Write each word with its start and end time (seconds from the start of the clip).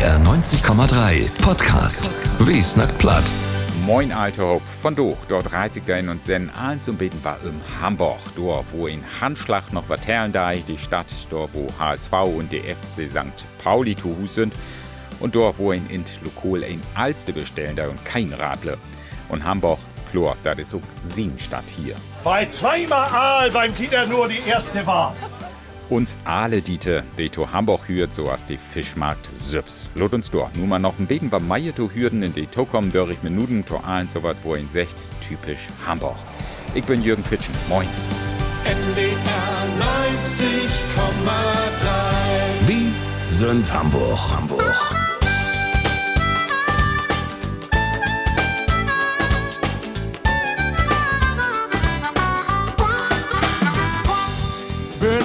NDR 0.00 0.18
90,3 0.20 1.42
Podcast. 1.42 2.10
Wie 2.48 2.62
snackt 2.62 2.96
platt. 2.96 3.22
Moin, 3.84 4.12
Alter 4.12 4.46
Hopp 4.46 4.62
von 4.80 4.96
Doch. 4.96 5.18
Dort 5.28 5.52
reizig 5.52 5.84
da 5.84 5.96
in 5.96 6.08
uns 6.08 6.24
Sen 6.24 6.48
allen 6.48 6.80
zum 6.80 6.96
Beten 6.96 7.22
war 7.22 7.36
in 7.42 7.60
Hamburg. 7.82 8.18
Dort, 8.34 8.64
wo 8.72 8.86
in 8.86 9.04
Handschlag 9.20 9.74
noch 9.74 9.90
Waterlen 9.90 10.32
da 10.32 10.54
die 10.54 10.78
Stadt, 10.78 11.12
dort, 11.28 11.50
wo 11.52 11.68
HSV 11.78 12.12
und 12.34 12.50
der 12.50 12.62
FC 12.62 13.10
St. 13.10 13.44
Pauli 13.62 13.94
zu 13.94 14.16
Hus 14.16 14.36
sind. 14.36 14.54
Und 15.18 15.34
dort, 15.34 15.58
wo 15.58 15.70
in 15.70 15.86
Int 15.90 16.18
Lokal 16.22 16.64
ein 16.64 16.80
Alste 16.94 17.34
bestellen 17.34 17.76
da 17.76 17.86
und 17.86 18.02
kein 18.06 18.32
Radle. 18.32 18.78
Und 19.28 19.44
Hamburg, 19.44 19.80
Chlor, 20.10 20.34
das 20.44 20.60
ist 20.60 20.70
so 20.70 20.80
Stadt 21.38 21.64
hier. 21.76 21.94
Bei 22.24 22.46
zweimal 22.46 23.06
Aal 23.10 23.50
beim 23.50 23.74
Titer 23.74 24.06
nur 24.06 24.28
die 24.28 24.40
erste 24.48 24.86
war. 24.86 25.14
Uns 25.90 26.16
alle 26.24 26.62
Diete, 26.62 27.04
die 27.18 27.28
to 27.28 27.50
Hamburg 27.50 27.88
hürt, 27.88 28.12
so 28.12 28.30
als 28.30 28.46
die 28.46 28.56
Fischmarkt 28.56 29.28
Süps. 29.34 29.88
Lot 29.96 30.12
uns 30.12 30.30
doch, 30.30 30.54
nur 30.54 30.68
mal 30.68 30.78
noch 30.78 31.00
ein 31.00 31.08
Beten 31.08 31.30
beim 31.30 31.48
Meier 31.48 31.74
to 31.74 31.90
hürden, 31.92 32.22
in 32.22 32.32
die 32.32 32.46
to 32.46 32.64
kommen 32.64 32.92
dörrig 32.92 33.24
Minuten 33.24 33.66
to 33.66 33.78
allen 33.78 34.06
so 34.06 34.22
wat, 34.22 34.36
wo 34.44 34.54
in 34.54 34.68
secht, 34.68 34.96
typisch 35.26 35.66
Hamburg. 35.84 36.14
Ich 36.76 36.84
bin 36.84 37.02
Jürgen 37.02 37.24
Fitschen, 37.24 37.52
moin. 37.68 37.88
NDR 38.64 39.66
90,3 39.80 42.68
Wie 42.68 42.92
sind 43.28 43.72
Hamburg? 43.72 44.18
Hamburg. 44.30 45.19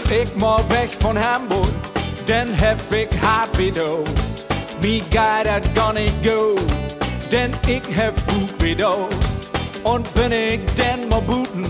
Ich 0.09 0.35
mal 0.35 0.63
weg 0.69 0.91
von 0.99 1.17
Hamburg, 1.17 1.73
dann 2.27 2.53
hef 2.53 2.91
ich 2.91 3.09
hart 3.21 3.57
wieder. 3.57 3.97
Wie 4.79 4.99
geil 5.11 5.43
dat 5.43 5.63
gar 5.73 5.93
nicht 5.93 6.13
go, 6.23 6.55
denn 7.31 7.51
ich 7.67 7.83
hef 7.95 8.13
gut 8.27 8.63
wieder. 8.63 8.95
Und 9.83 10.13
bin 10.13 10.31
ich 10.31 10.59
denn 10.77 11.09
mal 11.09 11.21
booten, 11.21 11.65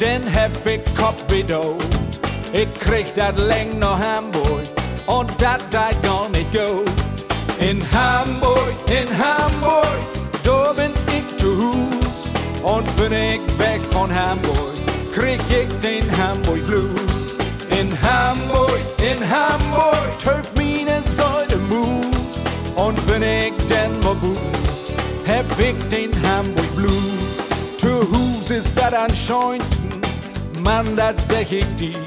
dann 0.00 0.26
hef 0.26 0.66
ich 0.66 0.82
Kopf 0.94 1.22
wieder. 1.28 1.62
Ich 2.52 2.72
krieg 2.80 3.14
dat 3.14 3.38
Läng 3.38 3.78
nach 3.78 3.98
Hamburg 3.98 4.62
und 5.06 5.30
dat 5.38 5.60
dat 5.70 6.02
gar 6.02 6.28
nicht 6.28 6.52
go. 6.52 6.84
In 7.60 7.84
Hamburg, 7.92 8.74
in 8.86 9.08
Hamburg, 9.16 10.00
da 10.42 10.72
bin 10.72 10.92
ich 11.06 11.36
zu 11.40 11.56
Hus. 11.56 12.00
Und 12.62 12.96
bin 12.96 13.12
ich 13.12 13.40
weg 13.58 13.80
von 13.90 14.12
Hamburg, 14.12 14.74
krieg 15.14 15.40
ich 15.48 15.68
den 15.80 16.04
Hamburg 16.16 16.66
Blues. 16.66 17.09
In 17.80 17.96
Hamburg, 18.02 18.78
in 18.98 19.18
Hamburg, 19.24 20.10
töf 20.22 20.52
mine 20.54 21.00
Säule 21.16 21.56
Mut. 21.70 22.14
Und 22.76 23.06
bin 23.06 23.22
ich 23.22 23.54
denn 23.70 23.98
mal 24.00 24.14
gut, 24.16 24.36
hef 25.24 25.46
ich 25.58 25.88
den 25.88 26.12
Hamburg 26.22 26.76
Blues. 26.76 27.24
Zu 27.78 28.02
Hus 28.12 28.50
ist 28.50 28.68
dat 28.76 28.92
am 28.92 29.08
schönsten, 29.14 30.02
Mann, 30.62 30.94
dat 30.94 31.14
sag 31.26 31.50
ich 31.50 31.64
dir. 31.76 32.04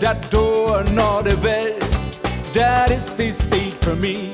Dat 0.00 0.16
Tor 0.30 0.82
nach 0.94 1.22
der 1.22 1.42
Welt, 1.42 1.84
dat 2.54 2.88
ist 2.88 3.18
die 3.18 3.32
State 3.32 3.76
für 3.82 3.96
mich. 3.96 4.30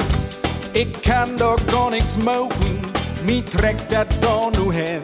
Ich 0.74 0.92
kann 1.02 1.36
doch 1.38 1.58
gar 1.72 1.90
nichts 1.90 2.14
smoken, 2.14 2.78
mi 3.26 3.42
trägt 3.42 3.90
dat 3.90 4.06
da 4.20 4.48
nu 4.56 4.70
hin. 4.70 5.02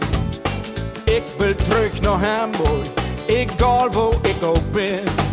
Ich 1.06 1.24
will 1.40 1.56
zurück 1.66 2.00
nach 2.04 2.20
Hamburg, 2.20 2.86
egal 3.26 3.88
wo 3.92 4.14
ich 4.22 4.40
auch 4.46 4.62
bin. 4.72 5.27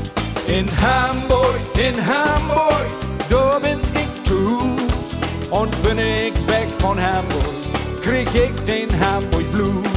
In 0.48 0.70
Hamburg, 0.80 1.60
in 1.76 1.96
Hamburg, 2.06 2.86
da 3.30 3.60
bin 3.60 3.80
ich 3.94 4.30
zu. 4.30 4.60
Und 5.50 5.72
bin 5.84 5.98
ich 5.98 6.34
weg 6.48 6.68
von 6.80 7.02
Hamburg, 7.02 7.56
krieg 8.04 8.28
ich 8.34 8.54
den 8.66 8.90
Hamburg 9.00 9.52
Blues. 9.52 9.88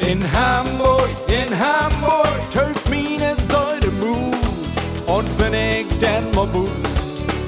In 0.00 0.22
Hamburg, 0.32 1.08
in 1.28 1.58
Hamburg, 1.58 2.38
töf 2.52 2.88
mine 2.90 3.34
Säule 3.48 3.90
Moves. 3.98 4.38
Und 5.06 5.38
bin 5.38 5.54
ich 5.54 5.86
denn 5.98 6.30
mal 6.34 6.46
gut, 6.48 6.70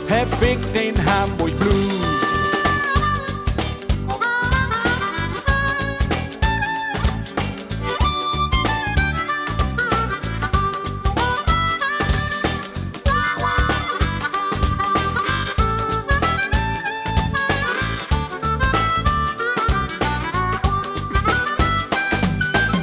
hef 0.09 0.29
ich 0.41 0.59
den 0.73 0.97
Hamburg 1.05 1.57
Blues. 1.59 2.10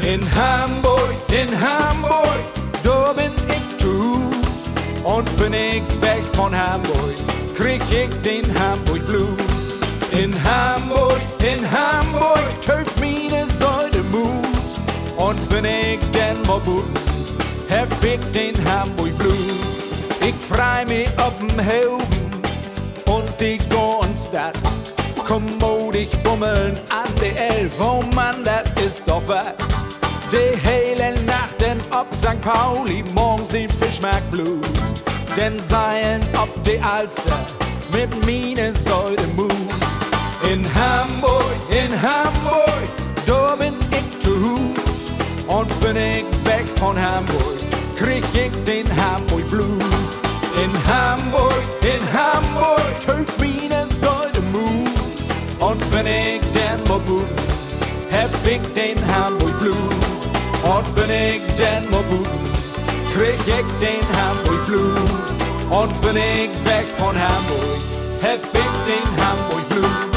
In 0.08 0.22
Hamburg, 0.34 1.16
in 1.34 1.50
Hamburg, 1.60 2.40
da 2.82 3.12
bin 3.12 3.34
ich 3.50 3.84
zu. 3.84 4.22
Und 5.04 5.38
bin 5.38 5.54
ich 5.54 5.84
weg 6.00 6.24
von 6.32 6.56
Hamburg, 6.56 7.16
krieg 7.58 7.82
ich 7.92 8.10
den 8.22 8.46
Hamburg 8.58 9.06
Blues. 9.06 9.28
In 10.14 10.34
Hamburg, 10.46 11.20
in 11.40 11.60
Hamburg, 11.70 12.48
töf 12.62 12.88
mine 13.02 13.48
Säule 13.60 14.02
Moves. 14.10 14.80
Und 15.18 15.50
bin 15.50 15.66
ich 15.66 16.00
denn 16.14 16.42
mal 16.48 16.62
gut, 16.62 16.86
hef 17.68 17.90
ich 18.02 18.22
den 18.32 18.56
Hamburg 18.64 19.14
Blues. 19.18 19.60
Ich 20.22 20.36
frei 20.36 20.86
mich 20.86 21.10
ob'n 21.18 21.62
Helden 21.62 22.42
und 23.08 23.28
die 23.42 23.58
Gornstadt. 23.70 24.56
Kommodisch 25.28 26.16
bummeln 26.24 26.80
an 26.90 27.12
der 27.20 27.58
Elf, 27.58 27.74
oh 27.82 28.02
Mann, 28.16 28.46
das 28.46 28.64
ist 28.82 29.04
doch 29.06 29.22
was. 29.28 29.68
Die 30.30 30.58
hele 30.58 31.14
Nacht 31.24 31.62
denn 31.62 31.80
ob 31.90 32.14
St. 32.14 32.42
Pauli, 32.42 33.02
morgens 33.14 33.50
den 33.50 33.70
Fischmarkt 33.70 34.30
Blues. 34.30 34.68
Denn 35.38 35.58
seilen 35.64 36.22
ob 36.34 36.50
die 36.66 36.80
Alster 36.82 37.40
mit 37.94 38.26
mine 38.26 38.74
Säule 38.74 39.26
Moves. 39.38 39.56
In 40.44 40.66
Hamburg, 40.76 41.56
in 41.70 41.92
Hamburg, 42.02 42.90
da 43.26 43.56
bin 43.56 43.74
ich 43.92 44.20
zu 44.20 44.32
Hus. 44.32 45.48
Und 45.48 45.80
bin 45.80 45.96
ich 45.96 46.26
weg 46.44 46.66
von 46.76 46.98
Hamburg, 47.00 47.60
krieg 47.98 48.24
ich 48.34 48.52
den 48.66 48.86
Hamburg 48.98 49.50
Blues. 49.50 50.10
In 50.62 50.74
Hamburg, 50.92 51.64
in 51.84 52.04
Hamburg, 52.12 53.00
töf 53.00 53.38
mine 53.40 53.86
Säule 54.02 54.42
Moves. 54.52 54.92
Und 55.60 55.80
bin 55.92 56.06
ich 56.06 56.42
denn 56.52 56.84
mal 56.90 57.00
hab 58.12 58.30
ich 58.46 58.62
den 58.74 58.98
Hamburg 59.16 59.60
Blues. 59.60 59.97
Und 60.68 60.96
bin 60.96 61.06
ich 61.06 61.56
denn 61.56 61.90
mal 61.90 62.04
gut, 62.04 62.28
krieg 63.14 63.40
ich 63.40 63.68
den 63.80 64.04
Hamburg 64.18 64.66
Blues. 64.66 65.12
Und 65.70 66.02
bin 66.02 66.18
ich 66.18 66.52
weg 66.66 66.86
von 66.98 67.16
Hamburg, 67.16 67.80
hab 68.22 68.44
ich 68.44 68.74
den 68.86 69.26
Hamburg 69.26 69.70
Blues. 69.70 70.08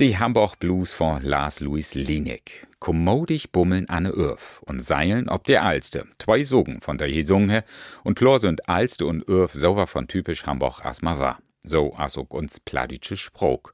Die 0.00 0.18
Hamburg 0.18 0.58
Blues 0.58 0.94
von 0.94 1.22
Lars 1.22 1.60
Louis 1.60 1.94
Linek. 1.94 2.66
Kommodig 2.80 3.52
bummeln 3.52 3.88
an 3.88 4.06
Irf 4.06 4.62
und 4.66 4.82
seilen 4.82 5.28
ob 5.28 5.44
der 5.44 5.62
Alste. 5.62 6.06
Zwei 6.18 6.42
Sogen 6.42 6.80
von 6.80 6.96
der 6.96 7.10
Jesungen 7.10 7.62
und 8.02 8.18
klar 8.18 8.40
sind 8.40 8.68
Alste 8.68 9.04
und 9.06 9.28
Irf 9.28 9.52
sauber 9.52 9.86
von 9.86 10.08
typisch 10.08 10.46
Hamburg 10.46 10.84
asma 10.84 11.18
war. 11.18 11.38
So 11.66 11.94
as 11.96 12.18
auch 12.18 12.28
uns 12.28 12.60
pladische 12.60 13.16
Spruch. 13.16 13.72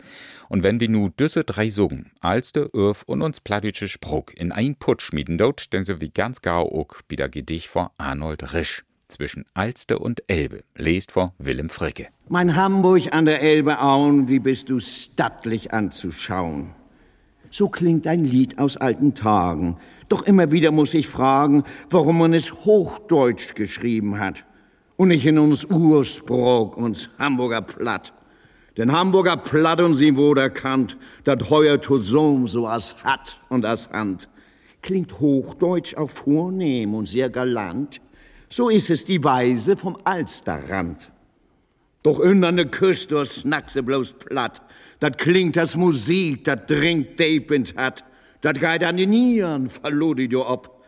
Und 0.48 0.62
wenn 0.62 0.78
wir 0.78 0.88
nu 0.88 1.08
düsse 1.08 1.42
drei 1.42 1.68
Sogen, 1.68 2.12
Alste, 2.20 2.70
Irf 2.72 3.02
und 3.04 3.20
uns 3.20 3.40
pladische 3.40 3.88
Spruch 3.88 4.26
in 4.36 4.52
ein 4.52 4.76
Putsch 4.76 5.02
schmieden 5.06 5.38
dort, 5.38 5.72
denn 5.72 5.84
so 5.84 6.00
wie 6.00 6.10
ganz 6.10 6.40
gau 6.40 6.62
auch 6.62 6.94
wieder 7.08 7.28
Gedicht 7.28 7.66
vor 7.66 7.90
Arnold 7.98 8.54
Risch. 8.54 8.84
Zwischen 9.08 9.44
Alste 9.54 9.98
und 9.98 10.22
Elbe, 10.28 10.62
lest 10.76 11.10
vor 11.10 11.34
Willem 11.38 11.68
Fricke. 11.68 12.06
Mein 12.28 12.54
Hamburg 12.54 13.12
an 13.12 13.24
der 13.24 13.42
Elbe 13.42 13.80
auen, 13.80 14.28
wie 14.28 14.38
bist 14.38 14.70
du 14.70 14.78
stattlich 14.78 15.72
anzuschauen. 15.72 16.70
So 17.50 17.68
klingt 17.68 18.06
ein 18.06 18.24
Lied 18.24 18.60
aus 18.60 18.76
alten 18.76 19.16
Tagen. 19.16 19.78
Doch 20.08 20.22
immer 20.22 20.52
wieder 20.52 20.70
muss 20.70 20.94
ich 20.94 21.08
fragen, 21.08 21.64
warum 21.90 22.18
man 22.18 22.34
es 22.34 22.52
Hochdeutsch 22.64 23.56
geschrieben 23.56 24.20
hat 24.20 24.44
und 25.00 25.08
nicht 25.08 25.24
in 25.24 25.38
uns 25.38 25.64
Ursprung, 25.64 26.74
uns 26.74 27.08
Hamburger 27.18 27.62
Platt. 27.62 28.12
Denn 28.76 28.92
Hamburger 28.92 29.38
Platt 29.38 29.80
und 29.80 29.94
sie 29.94 30.14
wo 30.14 30.34
der 30.34 30.50
Kant, 30.50 30.98
dat 31.24 31.48
heuer 31.48 31.80
Tosom 31.80 32.46
so 32.46 32.66
as 32.66 32.94
hat 33.02 33.40
und 33.48 33.64
as 33.64 33.88
Hand. 33.88 34.28
Klingt 34.82 35.18
Hochdeutsch 35.18 35.94
auch 35.94 36.10
vornehm 36.10 36.92
und 36.92 37.08
sehr 37.08 37.30
galant. 37.30 38.02
So 38.50 38.68
ist 38.68 38.90
es 38.90 39.06
die 39.06 39.24
Weise 39.24 39.74
vom 39.74 39.96
Alsterrand. 40.04 41.10
Doch 42.02 42.18
unter 42.18 42.52
ne 42.52 42.66
Küste 42.66 43.24
snackse 43.24 43.82
bloß 43.82 44.12
platt. 44.18 44.60
Dat 44.98 45.16
klingt 45.16 45.56
als 45.56 45.76
Musik, 45.76 46.44
dat 46.44 46.68
dringt 46.68 47.18
depend 47.18 47.74
hat. 47.74 48.04
Dat 48.42 48.60
geht 48.60 48.84
an 48.84 48.98
die 48.98 49.06
Nieren, 49.06 49.70
verlor 49.70 50.14
die 50.14 50.28
du 50.28 50.44
ob. 50.44 50.78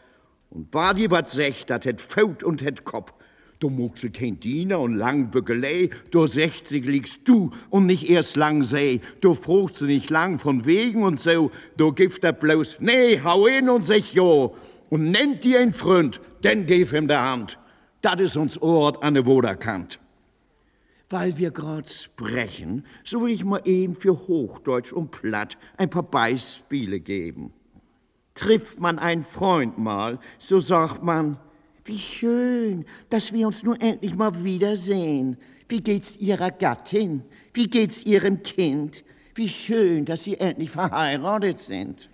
Und 0.51 0.75
war 0.75 0.93
die 0.93 1.11
wat 1.11 1.31
sech, 1.31 1.65
dat 1.65 1.85
het 1.85 2.03
Faut 2.03 2.45
und 2.45 2.61
het 2.61 2.85
Kopf. 2.85 3.15
Du 3.63 3.71
muckse 3.71 4.11
kein 4.11 4.41
Diener 4.41 4.81
und 4.81 4.97
lang 4.97 5.31
Bückelei, 5.31 5.89
du 6.11 6.27
60 6.27 6.85
liegst 6.85 7.29
du 7.29 7.53
und 7.71 7.87
nicht 7.87 8.11
erst 8.11 8.35
lang 8.35 8.65
sei. 8.65 9.01
Du 9.21 9.37
fruchst 9.37 9.77
sie 9.77 9.87
nicht 9.87 10.11
lang 10.11 10.41
von 10.41 10.67
wegen 10.67 11.05
und 11.05 11.21
so, 11.21 11.53
du 11.77 11.93
gibst 11.93 12.25
er 12.25 12.33
bloß, 12.33 12.81
nee, 12.81 13.21
hau 13.23 13.47
hin 13.47 13.69
und 13.69 13.85
sag 13.85 14.15
jo. 14.15 14.57
Und 14.91 15.13
nennt 15.13 15.45
dir 15.45 15.61
ein 15.61 15.71
Freund, 15.71 16.21
denn 16.43 16.67
gib 16.67 16.93
ihm 16.93 17.07
der 17.07 17.23
Hand. 17.23 17.57
Das 18.01 18.21
ist 18.21 18.37
uns 18.37 18.59
Ort 18.59 19.01
an 19.05 19.15
der 19.15 19.27
Woderkant. 19.27 20.01
Weil 21.09 21.39
wir 21.39 21.53
grad 21.53 21.89
sprechen, 21.89 22.85
so 23.05 23.23
will 23.23 23.31
ich 23.31 23.45
mal 23.45 23.63
eben 23.65 23.95
für 23.95 24.27
Hochdeutsch 24.27 24.93
und 24.93 25.13
Platt 25.13 25.57
ein 25.77 25.89
paar 25.89 26.03
Beispiele 26.03 26.99
geben. 26.99 27.53
Trifft 28.35 28.81
man 28.81 28.99
einen 28.99 29.23
Freund 29.23 29.79
mal, 29.79 30.19
so 30.41 30.59
sagt 30.59 31.05
man, 31.05 31.39
wie 31.85 31.99
schön, 31.99 32.85
dass 33.11 33.33
wir 33.33 33.47
uns 33.47 33.63
nun 33.63 33.81
endlich 33.81 34.15
mal 34.15 34.45
wiedersehen. 34.45 35.37
Wie 35.69 35.81
geht's 35.81 36.17
Ihrer 36.17 36.51
Gattin? 36.51 37.23
Wie 37.55 37.69
geht's 37.69 38.05
Ihrem 38.05 38.43
Kind? 38.43 39.05
Wie 39.35 39.49
schön, 39.49 40.05
dass 40.05 40.25
Sie 40.25 40.39
endlich 40.39 40.71
verheiratet 40.71 41.59
sind. 41.59 42.09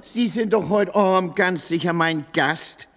Sie 0.00 0.28
sind 0.28 0.52
doch 0.52 0.68
heute 0.70 0.94
Abend 0.94 1.36
ganz 1.36 1.68
sicher 1.68 1.92
mein 1.92 2.24
Gast. 2.32 2.88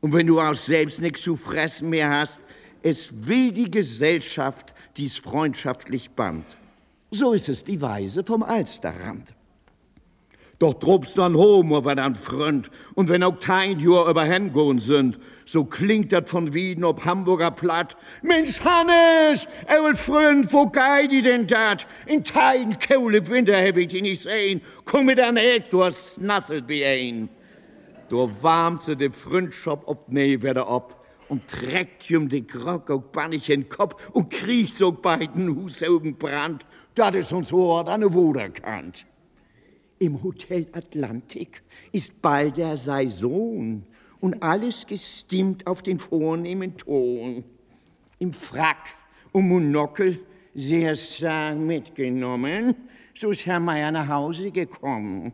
Und 0.00 0.12
wenn 0.12 0.26
du 0.26 0.40
auch 0.40 0.54
selbst 0.54 1.00
nichts 1.00 1.22
zu 1.22 1.36
fressen 1.36 1.90
mehr 1.90 2.08
hast, 2.10 2.40
es 2.82 3.26
will 3.26 3.52
die 3.52 3.70
Gesellschaft 3.70 4.72
dies 4.96 5.18
freundschaftlich 5.18 6.10
band. 6.10 6.44
So 7.10 7.32
ist 7.32 7.48
es 7.48 7.64
die 7.64 7.80
Weise 7.80 8.24
vom 8.24 8.42
Alsterrand. 8.42 9.35
Doch 10.58 10.74
trubst 10.74 11.18
dann 11.18 11.36
Homo 11.36 11.84
war 11.84 11.96
dann 11.96 12.14
Freund, 12.14 12.70
und 12.94 13.10
wenn 13.10 13.22
auch 13.22 13.38
kein 13.38 13.78
Jahr 13.78 14.08
überhand 14.08 14.54
gehen 14.54 14.78
sind, 14.78 15.18
so 15.44 15.64
klingt 15.64 16.12
dat 16.12 16.30
von 16.30 16.54
Wieden 16.54 16.82
ob 16.84 17.04
Hamburger 17.04 17.50
Platt. 17.50 17.94
Mensch, 18.22 18.60
Hannes, 18.64 19.46
eul 19.68 19.94
Freund, 19.94 20.50
wo 20.54 20.66
gei 20.66 21.08
die 21.08 21.20
denn 21.20 21.46
dat? 21.46 21.86
In 22.06 22.22
kein 22.22 22.78
Keule 22.78 23.28
Winter 23.28 23.56
hab 23.56 23.76
ich 23.76 23.88
die 23.88 24.00
nicht 24.00 24.22
sehen. 24.22 24.62
Komm 24.86 25.06
mit 25.06 25.20
an 25.20 25.36
Eck, 25.36 25.70
du 25.70 25.84
hast 25.84 26.22
nasselt 26.22 26.66
wie 26.68 26.84
ein. 26.84 27.28
Du 28.08 28.30
warmste 28.40 28.96
de 28.96 29.10
Freundschaft 29.10 29.82
ob 29.86 30.08
nee 30.08 30.40
werde 30.40 30.66
ob 30.66 31.04
und 31.28 31.48
trägt 31.48 32.10
um 32.12 32.28
de 32.28 32.40
Grock 32.40 32.90
auch 32.90 33.02
bannig 33.02 33.50
in 33.50 33.68
Kopf 33.68 34.10
und 34.10 34.30
kriecht 34.30 34.76
so 34.76 34.92
beiden 34.92 35.54
Husaugen 35.54 36.16
brand. 36.16 36.64
Dat 36.94 37.14
is 37.14 37.32
uns 37.32 37.52
Ort 37.52 37.88
an 37.88 38.00
der 38.00 38.14
Woderkant. 38.14 39.04
Im 39.98 40.22
Hotel 40.22 40.66
Atlantik 40.72 41.62
ist 41.90 42.20
bald 42.20 42.58
der 42.58 42.76
Saison 42.76 43.82
und 44.20 44.42
alles 44.42 44.86
gestimmt 44.86 45.66
auf 45.66 45.82
den 45.82 45.98
vornehmen 45.98 46.76
Ton. 46.76 47.42
Im 48.18 48.32
Frack 48.34 48.94
und 49.32 49.48
Monokel 49.48 50.20
sehr 50.54 50.94
stark 50.96 51.56
mitgenommen, 51.56 52.74
so 53.14 53.30
ist 53.30 53.46
Herr 53.46 53.60
Meier 53.60 53.90
nach 53.90 54.08
Hause 54.08 54.50
gekommen. 54.50 55.32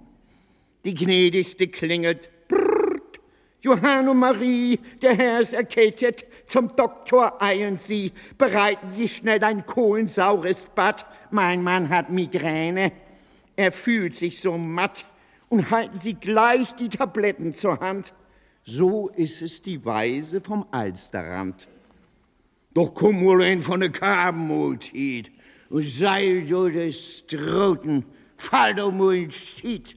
Die 0.85 0.95
Gnädigste 0.95 1.67
klingelt, 1.67 2.29
brrrt, 2.47 3.21
Johann 3.63 4.09
und 4.09 4.19
Marie, 4.19 4.79
der 5.01 5.17
Herr 5.17 5.41
ist 5.41 5.55
erkältet, 5.55 6.25
zum 6.47 6.75
Doktor 6.77 7.41
eilen 7.43 7.77
Sie, 7.77 8.13
bereiten 8.39 8.89
Sie 8.89 9.09
schnell 9.09 9.43
ein 9.43 9.67
kohlensaures 9.67 10.67
Bad, 10.75 11.05
mein 11.31 11.63
Mann 11.63 11.89
hat 11.89 12.11
Migräne. 12.11 12.93
Er 13.57 13.73
fühlt 13.73 14.17
sich 14.17 14.41
so 14.41 14.57
matt 14.57 15.05
und 15.49 15.71
halten 15.71 15.99
Sie 15.99 16.15
gleich 16.15 16.75
die 16.75 16.89
Tabletten 16.89 17.53
zur 17.53 17.81
Hand. 17.81 18.15
So 18.65 19.09
ist 19.09 19.43
es 19.43 19.61
die 19.61 19.85
Weise 19.85 20.41
vom 20.41 20.67
Alsterrand. 20.71 21.69
Doch 22.75 22.95
komm 22.95 23.23
wohl 23.25 23.43
ein 23.43 23.61
von 23.61 23.81
der 23.81 23.91
Karbenmultit 23.91 25.31
und 25.69 25.85
seil 25.85 26.47
durch 26.47 26.75
das 26.75 27.19
Stroten, 27.19 28.05
fall 28.37 28.75
doch 28.75 28.93
mal 28.93 29.15
in 29.15 29.31
Schied 29.31 29.97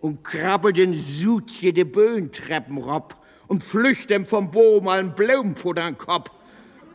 und 0.00 0.22
krabbel 0.22 0.72
den 0.72 0.92
Sutje 0.92 1.72
de 1.72 1.84
Böhntreppen 1.84 2.78
rob 2.78 3.16
und 3.48 3.62
flücht 3.62 4.10
dem 4.10 4.26
vom 4.26 4.50
Boom 4.50 5.14
Blumpuder 5.14 5.84
an 5.84 5.96
Kopf 5.96 6.30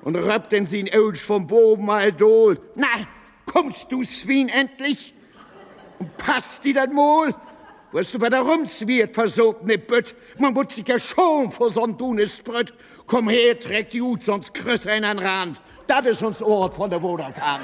und 0.04 0.16
röppt 0.16 0.52
den 0.52 0.68
sie 0.68 0.82
in 0.82 0.94
Ölsch 0.94 1.22
vom 1.22 1.48
Boben 1.48 1.90
all 1.90 2.14
dol. 2.14 2.60
Na, 2.76 2.88
kommst 3.46 3.92
du, 3.92 4.04
Swin, 4.04 4.50
endlich? 4.50 5.15
Passt 6.18 6.64
die 6.64 6.74
dat 6.74 6.92
Mol? 6.92 7.34
Weißt 7.92 8.14
du, 8.14 8.20
wer 8.20 8.30
da 8.30 8.42
rumzwiert, 8.42 9.16
versogt 9.16 9.64
ne 9.66 9.78
Bütt? 9.78 10.16
Man 10.38 10.54
muss 10.54 10.76
sich 10.76 10.88
ja 10.88 11.00
schon 11.00 11.52
vor 11.52 11.70
so'n 11.70 11.96
Dunes 11.96 12.42
Brütt. 12.42 12.74
Komm 13.06 13.30
her, 13.30 13.58
trägt 13.58 13.94
die 13.94 14.02
Hut, 14.02 14.24
sonst 14.24 14.54
du 14.54 14.90
ihn 14.90 15.06
an 15.06 15.20
Rand. 15.20 15.62
Das 15.88 16.06
ist 16.06 16.22
uns 16.22 16.42
Ort 16.42 16.74
von 16.74 16.90
der 16.90 17.02
Woderkant. 17.02 17.62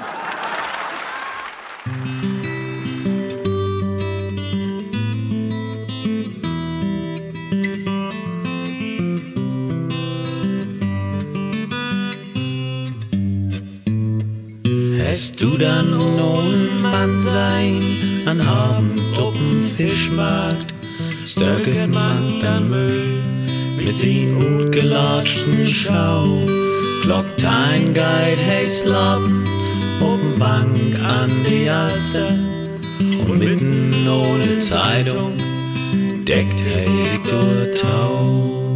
Hast 15.12 15.42
du 15.42 15.58
dann 15.58 15.90
nun 15.90 16.80
Mann 16.80 17.20
sein, 17.26 17.91
an 18.26 18.40
Abend 18.40 19.00
op'm 19.18 19.62
Fischmarkt, 19.76 20.74
stöcket 21.26 21.92
man 21.92 22.40
dann 22.40 22.68
Müll 22.68 23.22
mit 23.76 24.02
den 24.02 24.36
utgelatschten 24.36 25.66
Schau, 25.66 26.44
kloppt 27.02 27.44
ein 27.44 27.92
Guide, 27.92 28.42
hey 28.46 28.66
Slappen, 28.66 29.44
op'm 30.00 30.38
Bank 30.38 30.98
an 31.00 31.30
die 31.48 31.68
Alster 31.68 32.34
und 33.28 33.38
mitten 33.38 34.08
ohne 34.08 34.58
Zeitung 34.58 35.36
deckt 36.24 36.60
hey 36.60 36.86
durch 37.24 37.80
Tau. 37.80 38.74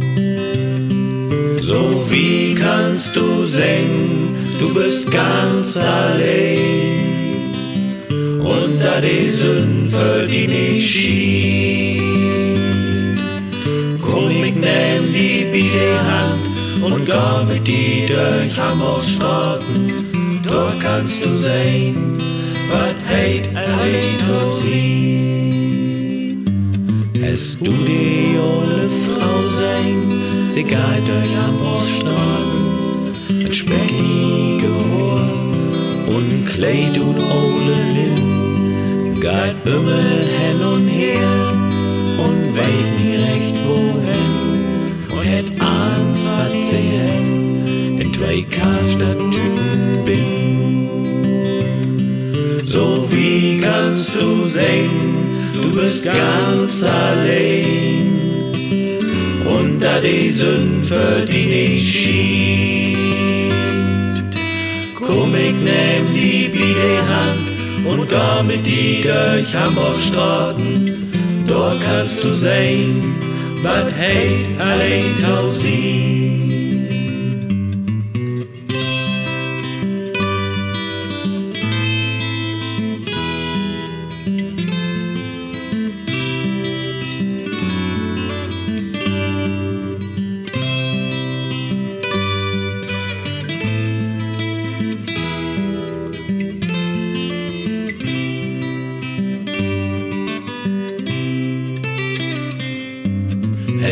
So 1.61 2.05
wie 2.09 2.55
kannst 2.55 3.15
du 3.15 3.45
singen, 3.45 4.35
du 4.59 4.73
bist 4.73 5.11
ganz 5.11 5.77
allein. 5.77 7.06
Da 8.79 9.01
die 9.01 9.27
Sümpfe, 9.29 10.27
die 10.29 10.47
nicht 10.47 10.89
schied. 10.89 12.01
Komm, 14.01 14.43
ich 14.43 14.55
nehm 14.55 15.03
die 15.13 15.45
Biede 15.51 15.99
Hand 16.03 16.47
und 16.83 17.05
geh 17.05 17.53
mit 17.53 17.67
die 17.67 18.05
durch 18.07 18.57
Hammersstraßen. 18.59 20.41
Dort 20.47 20.79
kannst 20.79 21.25
du 21.25 21.35
sehen, 21.35 22.17
was 22.71 22.93
heit 23.09 23.49
allein 23.55 24.17
und 24.41 24.55
sie. 24.55 25.17
Hast 27.21 27.59
du 27.59 27.71
die 27.71 28.37
ohne 28.39 28.89
Frau 29.05 29.49
sein, 29.51 29.97
sie 30.49 30.63
geht 30.63 31.07
durch 31.07 31.35
Hammersstraßen 31.35 32.67
mit 33.43 33.55
speckige 33.55 34.69
Haar 34.91 35.29
und 36.07 36.45
Kleid 36.45 36.97
und 36.97 37.19
ole 37.19 37.77
Linn, 37.93 38.06
geht 39.19 39.65
immer 39.65 40.21
hin 40.21 40.61
und 40.73 40.87
her 40.87 41.53
und 42.25 42.55
weet 42.55 42.89
nie 42.99 43.15
recht 43.15 43.57
wohin 43.67 44.25
und 45.09 45.59
was 46.27 46.69
sie 46.69 46.89
het, 46.95 47.27
in 48.01 48.09
zwei 48.13 48.37
Karstadt-Tüten 48.49 50.05
bin. 50.05 50.27
So 52.65 52.85
wie 53.09 53.59
kannst 53.61 54.15
du 54.15 54.47
singen, 54.47 55.29
du 55.53 55.63
bist 55.75 56.05
ganz 56.05 56.83
allein 56.83 58.07
da 59.79 59.99
die 59.99 60.31
Sümpfe, 60.31 61.25
die 61.31 61.45
nicht 61.45 61.87
schied. 61.95 62.97
Komm, 64.95 65.35
ich 65.35 65.53
nehm 65.53 66.05
die 66.13 66.49
Biede 66.49 67.07
Hand 67.07 67.46
und 67.87 68.07
geh 68.09 68.43
mit 68.43 68.65
die 68.67 69.03
durch 69.03 69.55
Hamburgstraßen. 69.55 71.45
Dort 71.47 71.81
kannst 71.81 72.23
du 72.23 72.33
sehen, 72.33 73.15
wat 73.63 73.93
heit 73.95 74.59
allein 74.59 75.05
tau 75.21 75.49
sie. 75.51 76.16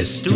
Hast 0.05 0.27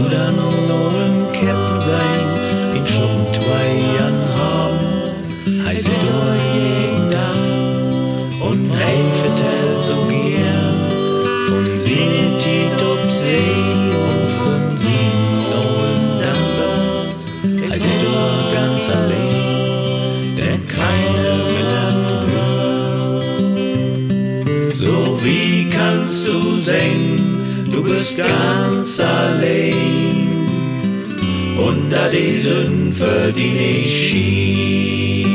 die 32.12 32.34
Sümpfe, 32.34 33.34
die 33.36 33.50
nicht 33.50 33.96
schied. 33.96 35.28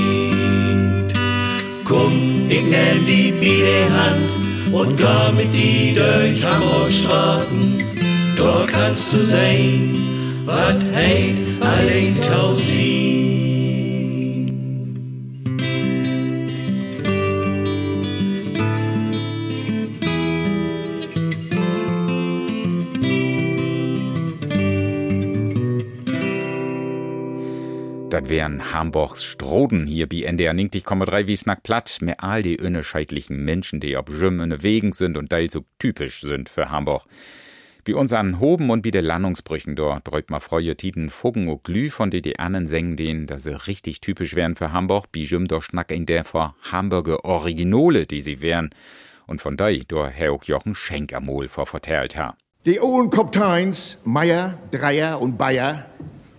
Komm, 1.84 2.46
ich 2.48 2.62
nehm 2.62 3.06
die 3.06 3.32
Biede 3.32 3.88
Hand 3.90 4.32
und 4.72 4.98
gar 4.98 5.30
mit 5.32 5.54
die 5.54 5.94
durch 5.94 6.44
Hamburg-Straßen. 6.44 7.78
Dort 8.36 8.68
kannst 8.68 9.12
du 9.12 9.22
sehen, 9.22 10.42
wat 10.44 10.84
heit 10.94 11.36
allein 11.60 12.20
tausit. 12.20 12.93
Das 28.24 28.30
wären 28.30 28.72
Hamburgs 28.72 29.22
Stroden 29.22 29.86
hier 29.86 30.08
bei 30.08 30.22
NDR 30.22 30.54
90,3 30.54 31.26
wie 31.26 31.36
Snack 31.36 31.62
platt, 31.62 31.98
mit 32.00 32.20
all 32.20 32.42
die 32.42 32.58
unscheidlichen 32.58 33.44
Menschen, 33.44 33.80
die 33.80 33.98
ob 33.98 34.08
in 34.08 34.62
Wegen 34.62 34.94
sind 34.94 35.18
und 35.18 35.30
da 35.30 35.46
so 35.46 35.66
typisch 35.78 36.22
sind 36.22 36.48
für 36.48 36.70
Hamburg. 36.70 37.04
Bei 37.86 37.94
uns 37.94 38.14
an 38.14 38.40
Hoben 38.40 38.70
und 38.70 38.80
bei 38.80 38.92
den 38.92 39.04
Landungsbrüchen 39.04 39.76
dort 39.76 40.06
träubt 40.06 40.30
ma 40.30 40.40
freue 40.40 40.74
Tiden 40.74 41.10
Fuggen 41.10 41.48
und 41.48 41.64
Glüh 41.64 41.90
von 41.90 42.10
die 42.10 42.22
die 42.22 42.38
anderen 42.38 42.66
singen 42.66 42.96
denen, 42.96 43.26
dass 43.26 43.42
sie 43.42 43.66
richtig 43.66 44.00
typisch 44.00 44.34
wären 44.34 44.56
für 44.56 44.72
Hamburg, 44.72 45.12
bi 45.12 45.24
Jüm 45.24 45.46
doch 45.46 45.62
schnack 45.62 45.92
in 45.92 46.06
der 46.06 46.24
vor 46.24 46.56
Hamburger 46.72 47.26
Originole, 47.26 48.06
die 48.06 48.22
sie 48.22 48.40
wären. 48.40 48.70
Und 49.26 49.42
von 49.42 49.58
da 49.58 49.70
door 49.70 50.08
Herr 50.08 50.38
Jochen 50.42 50.74
Schenkermol 50.74 51.48
vor 51.48 51.66
vertellt 51.66 52.16
ha. 52.16 52.34
Die 52.64 52.80
Ohren 52.80 53.10
Kapteins, 53.10 53.98
Meier, 54.04 54.58
Dreier 54.70 55.20
und 55.20 55.36
Bayer, 55.36 55.84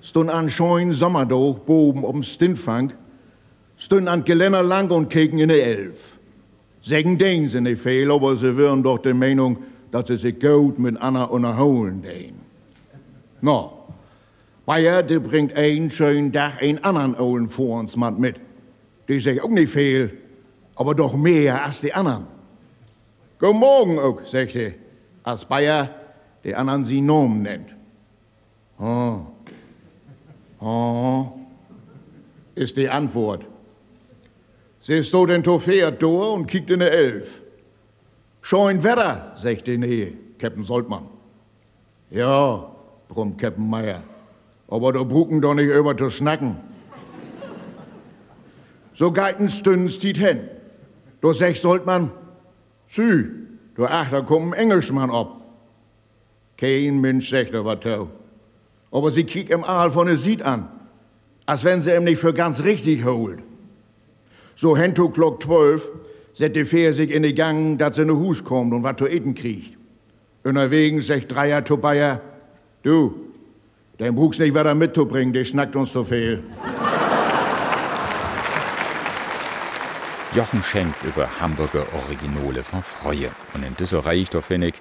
stund 0.05 0.29
an 0.29 0.50
scheuen 0.50 0.93
Sommerdoch 0.93 1.57
boben 1.59 2.03
um 2.03 2.21
Stinfang, 2.21 2.93
stund 3.75 4.07
an 4.07 4.24
Geländer 4.24 4.62
lang 4.62 4.91
und 4.91 5.09
keken 5.09 5.39
in 5.39 5.50
die 5.50 5.59
Elf. 5.59 6.19
Sägen 6.83 7.17
den 7.17 7.47
sie 7.47 7.59
nicht 7.59 7.81
fehl, 7.81 8.12
aber 8.12 8.35
sie 8.35 8.55
wären 8.55 8.83
doch 8.83 9.00
der 9.00 9.15
Meinung, 9.15 9.57
dass 9.91 10.07
sie 10.07 10.17
sich 10.17 10.39
gut 10.39 10.77
mit 10.77 11.01
Anna 11.01 11.24
unterholen 11.24 12.03
den. 12.03 12.35
No, 13.41 13.88
Bayer, 14.67 15.01
der 15.01 15.19
bringt 15.19 15.55
einen 15.55 15.89
schönen 15.89 16.31
Tag 16.31 16.62
einen 16.62 16.83
anderen 16.83 17.15
Ohlen 17.15 17.50
vor 17.50 17.79
uns 17.79 17.97
mit. 17.97 18.35
Die 19.07 19.19
sich 19.19 19.41
auch 19.41 19.50
nicht 19.50 19.71
fehl, 19.71 20.13
aber 20.75 20.93
doch 20.93 21.15
mehr 21.15 21.65
als 21.65 21.81
die 21.81 21.93
anderen. 21.93 22.27
Guten 23.39 23.57
Morgen 23.57 24.00
auch, 24.00 24.24
sagt 24.24 24.55
er, 24.55 24.74
als 25.24 25.45
Bayer 25.45 25.89
die 26.43 26.53
anderen 26.53 26.83
sie 26.83 27.01
Nomen 27.01 27.41
nennt. 27.41 27.69
Oh. 28.79 29.34
Oh, 30.59 31.31
ist 32.55 32.77
die 32.77 32.89
Antwort. 32.89 33.45
Siehst 34.79 35.13
du 35.13 35.25
den 35.25 35.43
Trophäet 35.43 36.01
durch 36.01 36.33
und 36.33 36.47
kiekt 36.47 36.69
in 36.69 36.79
der 36.79 36.91
Elf. 36.91 37.41
Scheun 38.41 38.83
Wetter, 38.83 39.33
sagt 39.35 39.67
die 39.67 39.77
Nähe, 39.77 40.13
Captain 40.38 40.63
Soltmann. 40.63 41.07
Ja, 42.12 42.71
brummt 43.07 43.39
Captain 43.39 43.67
Meier. 43.67 44.03
Aber 44.67 44.93
da 44.93 45.03
brucken 45.03 45.41
doch 45.41 45.53
nicht 45.53 45.69
über 45.69 45.97
zu 45.97 46.09
schnacken. 46.09 46.57
So 48.93 49.12
geiten 49.12 49.50
Stündens 49.50 50.00
tiet 50.00 50.19
hen. 50.19 50.50
Du 51.21 51.33
sagst 51.33 51.63
Soltmann, 51.63 52.12
Sü, 52.88 53.47
du 53.75 53.85
ach, 53.85 54.09
da 54.09 54.21
kommt 54.21 54.53
ein 54.53 54.59
Engelschmann 54.59 55.12
ab. 55.12 55.41
Kein 56.57 57.01
Mensch 57.01 57.29
sagt 57.29 57.51
was 57.51 57.79
tau. 57.79 58.09
Aber 58.95 59.11
sie 59.11 59.25
kiekt 59.25 59.51
im 59.51 59.65
Aal 59.65 59.91
von 59.91 60.07
der 60.07 60.15
Sied 60.15 60.41
an, 60.41 60.69
als 61.45 61.65
wenn 61.65 61.81
sie 61.81 61.93
ihm 61.93 62.05
nicht 62.05 62.17
für 62.17 62.33
ganz 62.33 62.63
richtig 62.63 63.03
holt. 63.03 63.39
So 64.55 64.77
hento 64.77 65.09
Glock 65.09 65.43
12 65.43 65.91
set 66.31 66.55
die 66.55 66.63
Fähr 66.63 66.93
sich 66.93 67.11
in 67.11 67.23
die 67.23 67.35
Gang, 67.35 67.77
dass 67.77 67.97
sie 67.97 68.03
in 68.03 68.11
Hus 68.11 68.41
kommt 68.41 68.73
und 68.73 68.83
was 68.83 68.95
zu 68.95 69.05
eten 69.05 69.35
kriegt. 69.35 69.77
Unterwegs 70.45 71.07
sagt 71.07 71.29
Dreier 71.29 71.61
Bayer, 71.61 72.21
du, 72.83 73.33
dein 73.97 74.15
Bruchs 74.15 74.39
nicht 74.39 74.53
weiter 74.53 74.73
mitzubringen, 74.73 75.33
der 75.33 75.43
schnackt 75.43 75.75
uns 75.75 75.91
zu 75.91 76.05
viel. 76.05 76.41
Jochen 80.33 80.63
Schenk 80.63 80.95
über 81.03 81.27
Hamburger 81.41 81.85
Originole 81.93 82.63
von 82.63 82.81
Freue. 82.81 83.29
Und 83.53 83.63
in 83.63 83.75
da 83.77 84.41
finde 84.41 84.67
ich, 84.67 84.75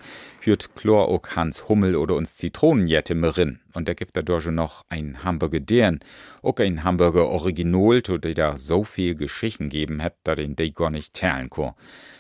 hört 0.47 0.75
Chlor 0.75 1.09
auch 1.09 1.23
Hans 1.37 1.69
Hummel 1.69 1.97
oder 1.97 2.15
uns 2.15 2.37
Zitronenjette 2.37 3.15
merin. 3.15 3.61
Und 3.73 3.89
da 3.89 3.95
gibt 3.95 4.17
da 4.17 4.23
doch 4.23 4.45
noch 4.47 4.85
ein 4.89 5.25
Hamburger 5.25 5.61
deren, 5.61 6.01
auch 6.43 6.57
ein 6.59 6.85
Hamburger 6.85 7.29
Original, 7.29 8.03
to 8.03 8.19
der 8.19 8.35
da 8.35 8.57
so 8.57 8.85
viel 8.85 9.15
Geschichten 9.15 9.69
geben 9.69 10.03
hat, 10.03 10.15
da 10.25 10.35
den 10.35 10.57
de 10.57 10.71
gar 10.71 10.91
nicht 10.91 11.15
teilen 11.15 11.51
kann. 11.51 11.73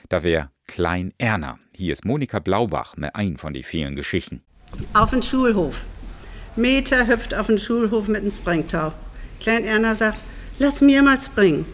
Da 0.08 0.22
wär 0.22 0.50
Klein 0.66 1.12
Erna. 1.18 1.58
Hier 1.72 1.92
ist 1.92 2.04
Monika 2.04 2.38
Blaubach 2.38 2.96
mit 2.96 3.14
ein 3.14 3.36
von 3.36 3.52
die 3.52 3.62
vielen 3.62 3.94
Geschichten. 3.94 4.42
Auf 4.92 5.10
den 5.10 5.22
Schulhof. 5.22 5.84
Meter 6.56 7.06
hüpft 7.06 7.34
auf 7.34 7.46
den 7.48 7.58
Schulhof 7.58 8.08
mit 8.08 8.22
dem 8.22 8.30
Springtau. 8.30 8.92
Klein 9.40 9.64
Erna 9.64 9.94
sagt, 9.94 10.18
lass 10.58 10.80
mir 10.80 11.02
mal 11.02 11.20
springen. 11.20 11.66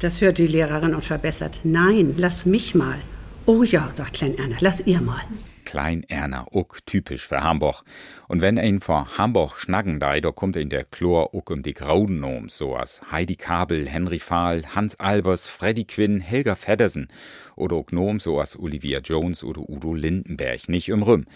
Das 0.00 0.20
hört 0.20 0.38
die 0.38 0.46
Lehrerin 0.46 0.94
und 0.94 1.04
verbessert. 1.04 1.60
Nein, 1.64 2.14
lass 2.16 2.46
mich 2.46 2.74
mal. 2.74 3.00
Oh 3.46 3.62
ja, 3.62 3.90
sagt 3.94 4.14
Klein 4.14 4.38
Erna, 4.38 4.56
lass 4.60 4.86
ihr 4.86 5.00
mal. 5.00 5.22
Klein 5.68 6.02
Erna, 6.08 6.46
uck 6.50 6.78
typisch 6.86 7.28
für 7.28 7.42
Hamburg. 7.42 7.82
Und 8.26 8.40
wenn 8.40 8.58
ein 8.58 8.80
vor 8.80 9.18
Hamburg 9.18 9.58
schnacken 9.58 10.00
dei, 10.00 10.22
da 10.22 10.30
kommt 10.30 10.56
in 10.56 10.70
der 10.70 10.84
Chlor 10.84 11.34
uck 11.34 11.50
um 11.50 11.62
die 11.62 11.74
Grauden 11.74 12.24
um, 12.24 12.48
so 12.48 12.74
as 12.74 13.02
Heidi 13.12 13.36
Kabel, 13.36 13.86
Henry 13.86 14.18
Fahl, 14.18 14.62
Hans 14.74 14.98
Albers, 14.98 15.46
Freddy 15.46 15.84
Quinn, 15.84 16.20
Helga 16.20 16.54
Feddersen 16.54 17.08
oder 17.54 17.76
uck 17.76 17.92
Nom, 17.92 18.18
so 18.18 18.40
as 18.40 18.58
Olivia 18.58 19.00
Jones 19.00 19.44
oder 19.44 19.60
Udo 19.68 19.92
Lindenberg, 19.92 20.70
nicht 20.70 20.88
im 20.88 21.02
Rüm. 21.02 21.26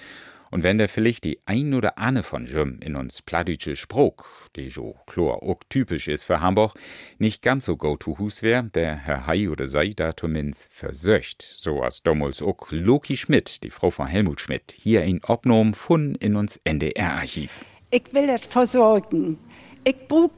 Und 0.52 0.64
wenn 0.64 0.76
der 0.76 0.90
vielleicht 0.90 1.24
die 1.24 1.40
ein 1.46 1.72
oder 1.72 1.96
andere 1.96 2.22
von 2.22 2.46
Jüm 2.46 2.78
in 2.80 2.94
uns 2.94 3.22
plattdeutsche 3.22 3.74
Spruch, 3.74 4.26
die 4.54 4.68
so 4.68 4.96
chlor 5.06 5.42
auch 5.42 5.60
typisch 5.70 6.08
ist 6.08 6.24
für 6.24 6.42
Hamburg, 6.42 6.74
nicht 7.18 7.40
ganz 7.40 7.64
so 7.64 7.78
go-to-hus 7.78 8.42
wär, 8.42 8.62
der 8.62 8.96
Herr 8.96 9.26
Hai 9.26 9.48
oder 9.48 9.66
sei 9.66 9.94
da 9.96 10.14
zumindest 10.14 10.70
versöcht. 10.70 11.40
So 11.40 11.82
as 11.82 12.02
damals 12.02 12.42
auch 12.42 12.70
Loki 12.70 13.16
Schmidt, 13.16 13.62
die 13.62 13.70
Frau 13.70 13.90
von 13.90 14.06
Helmut 14.06 14.42
Schmidt, 14.42 14.74
hier 14.76 15.00
ein 15.00 15.22
Obnom 15.26 15.72
von 15.72 16.16
in 16.16 16.36
uns 16.36 16.60
NDR-Archiv. 16.64 17.64
Ich 17.90 18.12
will 18.12 18.26
das 18.26 18.44
versorgen. 18.44 19.38
Ich 19.84 20.06
brauch 20.06 20.32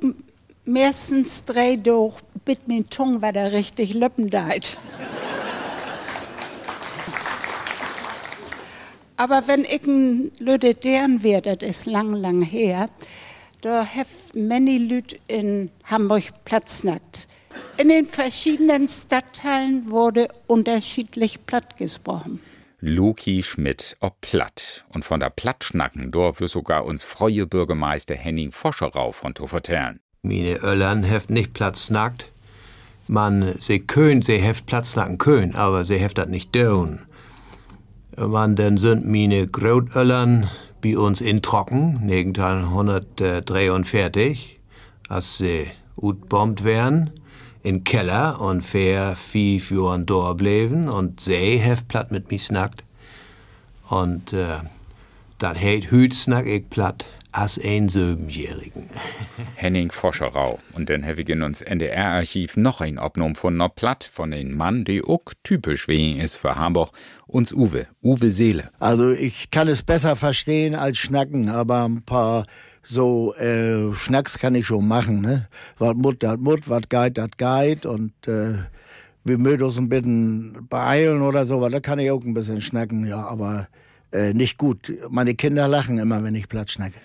meistens 0.64 1.44
drei 1.44 1.74
durch, 1.74 2.20
bit 2.44 2.68
min 2.68 2.88
Tung 2.88 3.20
war 3.20 3.32
da 3.32 3.46
richtig 3.48 3.94
Lippen 3.94 4.30
deit. 4.30 4.78
Aber 9.16 9.46
wenn 9.46 9.64
ich 9.64 9.86
ein 9.86 10.32
Lüde 10.38 10.74
deren 10.74 11.22
wär, 11.22 11.40
das 11.40 11.58
ist 11.58 11.86
lang, 11.86 12.14
lang 12.14 12.42
her, 12.42 12.88
da 13.60 13.84
hef 13.84 14.08
many 14.34 14.78
Lüd 14.78 15.18
in 15.28 15.70
Hamburg 15.84 16.24
platznackt. 16.44 17.28
In 17.76 17.88
den 17.88 18.06
verschiedenen 18.06 18.88
Stadtteilen 18.88 19.90
wurde 19.90 20.28
unterschiedlich 20.46 21.46
platt 21.46 21.76
gesprochen. 21.76 22.40
Loki 22.80 23.42
Schmidt 23.42 23.96
ob 24.00 24.20
Platt. 24.20 24.84
Und 24.92 25.04
von 25.04 25.20
der 25.20 25.30
Plattschnacken 25.30 26.10
dort 26.10 26.36
für 26.36 26.48
sogar 26.48 26.84
uns 26.84 27.02
freue 27.02 27.46
Bürgermeister 27.46 28.14
Henning 28.14 28.52
Foscherau 28.52 29.12
von 29.12 29.34
zu 29.34 29.46
vertellen. 29.46 30.00
Mine 30.22 30.56
Öllern 30.56 31.04
heft 31.04 31.30
nicht 31.30 31.54
Platz 31.54 31.88
nackt. 31.88 32.30
Man, 33.06 33.54
sie 33.58 33.80
können, 33.80 34.22
sie 34.22 34.38
heft 34.38 34.66
Platz 34.66 34.96
nacken 34.96 35.18
können, 35.18 35.54
aber 35.54 35.86
sie 35.86 35.98
heft 35.98 36.18
das 36.18 36.28
nicht 36.28 36.54
dön. 36.54 37.00
Man, 38.16 38.54
dann 38.54 38.78
sind 38.78 39.04
mine 39.04 39.48
Grotöllern 39.48 40.48
bei 40.80 40.96
uns 40.96 41.20
in 41.20 41.42
Trocken, 41.42 41.98
1943, 42.02 44.60
als 45.08 45.38
sie 45.38 45.66
utbombt 45.96 46.62
wären, 46.62 47.10
in 47.64 47.82
Keller 47.82 48.40
und 48.40 48.62
fair 48.62 49.16
fünf 49.16 49.72
Jahren 49.72 50.06
dort 50.06 50.38
bleiben 50.38 50.88
und 50.88 51.20
sie 51.20 51.56
heft 51.56 51.88
platt 51.88 52.12
mit 52.12 52.30
mi 52.30 52.38
snackt. 52.38 52.84
Und 53.88 54.32
äh, 54.32 54.60
dat 55.38 55.60
heit 55.60 55.90
hüt 55.90 56.14
snack 56.14 56.46
ich 56.46 56.70
platt, 56.70 57.06
als 57.34 57.60
ein 57.62 57.88
Siebenjährigen. 57.88 58.84
Henning 59.56 59.90
Foscherau. 59.90 60.60
Und 60.72 60.88
dann 60.88 61.04
habe 61.04 61.22
ich 61.22 61.28
in 61.28 61.42
uns 61.42 61.62
NDR-Archiv 61.62 62.56
noch 62.56 62.80
ein 62.80 62.98
Obnum 62.98 63.34
von 63.34 63.54
einer 63.54 63.68
Platt 63.68 64.04
von 64.04 64.32
einem 64.32 64.56
Mann, 64.56 64.84
der 64.84 65.08
auch 65.08 65.24
typisch 65.42 65.88
wegen 65.88 66.20
ist 66.20 66.36
für 66.36 66.54
Hamburg, 66.54 66.92
uns 67.26 67.52
Uwe, 67.52 67.86
Uwe 68.02 68.30
Seele. 68.30 68.70
Also 68.78 69.10
ich 69.10 69.50
kann 69.50 69.66
es 69.66 69.82
besser 69.82 70.14
verstehen 70.14 70.76
als 70.76 70.98
schnacken, 70.98 71.48
aber 71.48 71.84
ein 71.88 72.02
paar 72.02 72.46
so 72.84 73.34
äh, 73.34 73.92
Schnacks 73.94 74.38
kann 74.38 74.54
ich 74.54 74.66
schon 74.66 74.86
machen. 74.86 75.20
Ne? 75.20 75.48
Was 75.78 75.94
Mut, 75.96 76.22
dat 76.22 76.38
Mut, 76.38 76.68
was 76.68 76.88
Geit, 76.88 77.18
dat 77.18 77.36
Geit 77.36 77.84
und 77.84 78.12
äh, 78.28 78.58
wir 79.24 79.38
mögen 79.38 79.64
uns 79.64 79.78
ein 79.78 79.88
bisschen 79.88 80.68
beeilen 80.68 81.22
oder 81.22 81.46
so, 81.46 81.60
weil 81.60 81.70
da 81.70 81.80
kann 81.80 81.98
ich 81.98 82.10
auch 82.10 82.22
ein 82.22 82.34
bisschen 82.34 82.60
schnacken, 82.60 83.06
ja, 83.06 83.26
aber 83.26 83.68
äh, 84.12 84.34
nicht 84.34 84.58
gut. 84.58 84.92
Meine 85.08 85.34
Kinder 85.34 85.66
lachen 85.66 85.98
immer, 85.98 86.22
wenn 86.22 86.34
ich 86.34 86.48
Platz 86.48 86.72
schnacke. 86.72 87.00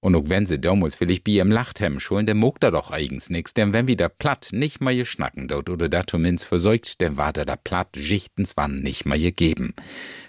Und 0.00 0.16
auch 0.16 0.28
wenn 0.28 0.46
sie 0.46 0.58
damals 0.58 0.96
vielleicht 0.96 1.24
bei 1.24 1.32
im 1.32 1.50
Lachthem 1.50 2.00
schulen, 2.00 2.24
der 2.24 2.34
mogt 2.34 2.62
da 2.62 2.70
doch 2.70 2.90
eigens 2.90 3.28
nix, 3.28 3.52
denn 3.52 3.74
wenn 3.74 3.86
wieder 3.86 4.08
platt 4.08 4.48
nicht 4.52 4.80
mal 4.80 5.04
schnacken 5.04 5.46
dort 5.46 5.68
oder 5.68 5.88
da 5.88 6.06
zumindest 6.06 6.48
versorgt, 6.48 7.02
dann 7.02 7.18
war 7.18 7.32
da 7.32 7.44
da 7.44 7.56
platt 7.56 7.96
schichtens 7.96 8.56
wann 8.56 8.80
nicht 8.80 9.04
mal 9.04 9.18
geben. 9.18 9.74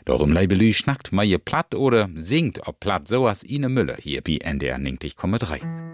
Darum 0.03 0.33
Leibelü 0.33 0.73
schnackt 0.73 1.13
mal 1.13 1.27
platt 1.39 1.73
oder 1.73 2.09
singt 2.15 2.67
ob 2.67 2.79
platt 2.81 3.07
so 3.07 3.27
as 3.27 3.43
Ine 3.43 3.69
Müller 3.69 3.97
hier 3.97 4.21
bei 4.21 4.37
NDR 4.37 4.77
90,3. 4.77 5.90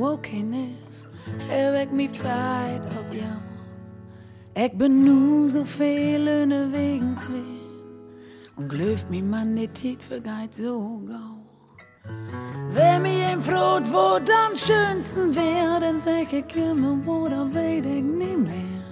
Wokeness, 0.00 1.06
heb 1.38 1.74
ik 1.74 1.90
me 1.92 2.08
vrijheid 2.12 2.82
op 2.82 3.12
jou. 3.12 3.38
Ik 4.52 4.76
ben 4.78 5.02
nu 5.02 5.48
zoveel 5.48 6.26
unterwegs 6.42 7.26
weer. 7.28 7.60
Und 8.56 8.70
geloof 8.70 9.08
mir, 9.08 9.24
man, 9.24 9.54
die 9.54 9.72
Zeit 9.72 10.02
vergeht 10.02 10.54
so 10.54 11.00
gau. 11.06 11.40
Wenn 12.74 13.02
mir 13.02 13.28
ein 13.28 13.40
Brot, 13.40 13.90
wo 13.92 14.18
dann 14.18 14.56
schönsten 14.56 15.34
wär, 15.34 15.80
dann 15.80 16.00
sag 16.00 16.32
ich 16.32 16.44
wo 17.04 17.28
da 17.28 17.46
weet 17.52 17.86
ich 17.86 18.02
nicht 18.02 18.38
mehr. 18.38 18.84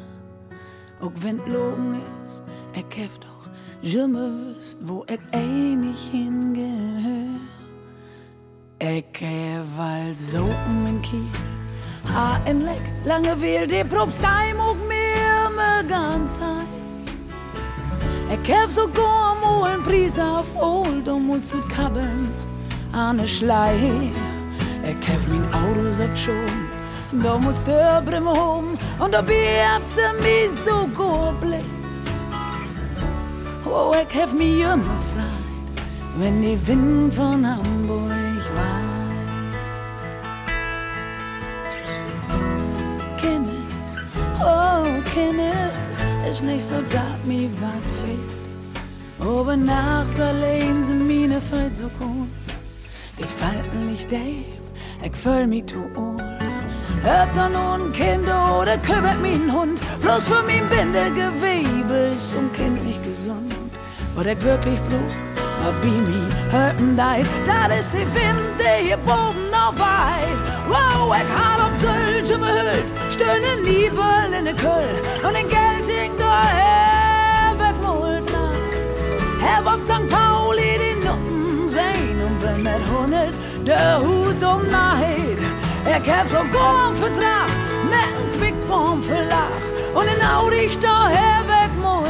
Auch 1.01 1.13
wenn 1.23 1.39
logen 1.47 2.01
ist, 2.25 2.45
ich 2.73 2.99
hef 2.99 3.19
doch 3.19 3.49
schon 3.83 4.13
bewusst, 4.13 4.79
wo 4.83 5.05
ich 5.07 5.21
einig 5.33 5.99
hingehör. 6.11 7.28
Al 8.81 9.03
so 10.15 10.47
mein 10.85 11.03
Kiel, 11.03 11.27
ha 12.05 12.39
en 12.45 12.65
leck, 12.65 12.83
lange 13.05 13.41
will 13.41 13.67
die 13.67 13.83
Probstheim 13.83 14.61
auch 14.61 14.77
mir 14.87 15.51
me 15.57 15.85
ganz 15.89 16.39
heim. 16.39 16.67
So 18.69 18.87
go 18.87 19.35
mal 19.43 19.75
en 19.75 19.83
Pris 19.83 20.17
auf 20.19 20.55
Old, 20.55 21.09
um 21.09 21.29
uns 21.31 21.51
zu 21.51 21.61
kabbeln 21.63 22.33
an 22.93 23.17
ne 23.17 23.27
Schlei. 23.27 24.13
Hef 24.83 25.27
mein 25.27 25.45
Auto 25.53 25.81
abschoben, 26.03 26.69
da 27.23 27.37
muss 27.37 27.65
der 27.65 28.01
Brimme 28.03 28.31
home 28.33 28.79
und 29.01 29.13
da 29.13 29.19
habt 29.19 29.91
sie 29.91 30.13
mich 30.23 30.53
so 30.65 30.87
go 30.95 31.33
blitzt. 31.41 32.05
Oh, 33.65 33.93
ich 33.93 34.15
hef 34.15 34.33
mich 34.35 34.61
immer 34.61 35.01
freit, 35.11 35.83
wenn 36.17 36.43
die 36.43 36.59
Wind 36.67 37.15
von 37.15 37.45
Hamburg 37.45 38.08
ist 46.31 46.43
nicht 46.43 46.65
so, 46.65 46.75
dat 46.91 47.25
mi 47.25 47.49
wat 47.61 47.85
fehlt. 48.03 48.39
Aber 49.21 49.57
nachts 49.57 50.21
allein 50.21 50.83
sind 50.83 51.07
meine 51.07 51.41
Feld 51.41 51.77
so 51.77 51.89
gut. 51.99 52.29
Die 53.19 53.25
Falten 53.25 53.87
nicht 53.91 54.11
deib, 54.13 54.63
ich 55.03 55.17
fühl 55.17 55.47
mich 55.47 55.67
zu 55.67 55.91
old. 55.97 56.23
Hab 57.05 57.35
da 57.35 57.49
nun 57.49 57.89
ein 57.89 57.93
Kind 57.93 58.29
oder 58.61 58.77
kümmert 58.79 59.21
mich 59.21 59.37
ein 59.37 59.53
Hund. 59.53 59.81
Bloß 60.03 60.25
für 60.25 60.43
mein 60.43 60.69
Bindegewebe 60.69 62.15
ist 62.15 62.37
ein 62.37 62.53
Kind 62.53 62.85
nicht 62.85 63.03
gesund. 63.03 63.55
Was 64.15 64.27
ich 64.27 64.43
wirklich 64.43 64.81
brauch, 64.89 65.65
war 65.65 65.73
Bimi, 65.81 66.27
hörten 66.51 66.97
deit. 66.97 67.27
Das 67.47 67.81
ist 67.81 67.93
die 67.93 68.07
Wind, 68.17 68.61
der 68.61 68.77
hier 68.77 68.99
oben 69.07 69.48
noch 69.59 69.79
weit. 69.79 70.39
Wow, 70.69 71.15
ich 71.21 71.31
hab 71.41 71.59
auf 71.67 71.77
Sölche 71.77 72.39
behüllt, 72.39 72.89
stöhne 73.11 73.53
Niebel 73.65 74.33
in 74.39 74.45
der 74.45 74.55
Küll. 74.55 74.95
Und 75.27 75.35
den 75.37 75.49
Gelting 75.49 76.13
daher 76.19 77.55
wegmult 77.59 78.31
Herr 79.41 79.61
auf 79.73 79.83
St. 79.85 80.09
Pauli 80.09 80.71
die 80.85 80.97
Nutten 81.07 81.69
sein 81.69 82.17
und 82.27 82.37
bin 82.41 82.63
mit 82.63 82.83
hundert 82.93 83.35
der 83.67 83.99
Hus 84.01 84.39
um 84.53 84.63
Neid. 84.71 85.41
Ich 85.85 86.13
hab 86.13 86.27
so 86.27 86.41
gorn 86.53 86.95
Vertrag 86.95 87.51
mit 87.93 88.13
n 88.17 88.39
Quickbomb 88.39 89.05
für 89.05 89.25
Lach 89.33 89.65
und 89.95 90.07
den 90.11 90.23
Audi 90.23 90.67
ich 90.67 90.79
daher 90.79 91.41
wegmult 91.53 92.07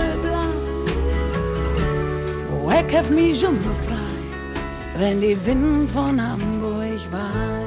Oh, 2.53 2.71
ich 2.71 2.97
hab 2.97 3.11
mich 3.11 3.41
schon 3.41 3.57
befreit, 3.59 3.99
wenn 4.97 5.21
die 5.21 5.37
Wind 5.47 5.91
von 5.91 6.19
War. 7.11 7.59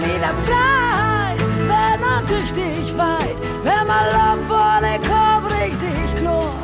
Mir 0.00 0.20
da 0.20 0.32
frei, 0.46 1.36
wenn 1.68 2.00
man 2.00 2.26
tüchtig 2.26 2.96
weit, 2.96 3.36
wenn 3.64 3.86
man 3.86 4.06
lang 4.12 4.40
vor 4.46 4.78
der 4.80 4.98
Korb 5.00 5.44
richtig 5.60 6.14
klar. 6.16 6.54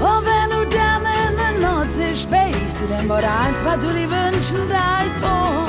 Und 0.00 0.26
wenn 0.26 0.50
du 0.50 0.66
dann 0.76 1.02
in 1.06 1.36
der 1.36 1.54
Nordsee 1.66 2.14
spähst, 2.14 2.78
dann 2.90 3.08
wurde 3.08 3.26
eins, 3.26 3.64
was 3.64 3.78
du 3.80 3.86
dir 3.86 4.10
wünschen, 4.10 4.68
da 4.68 5.02
ist 5.06 5.18
vor. 5.24 5.66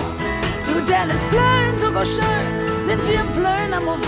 Du, 0.65 0.73
denn 0.81 1.09
ist 1.09 1.29
blöd, 1.29 1.44
sogar 1.95 2.05
schön, 2.05 2.45
sind 2.85 3.01
hier 3.09 3.23
blöd 3.33 3.71
am 3.73 3.87
Ovel, 3.87 4.01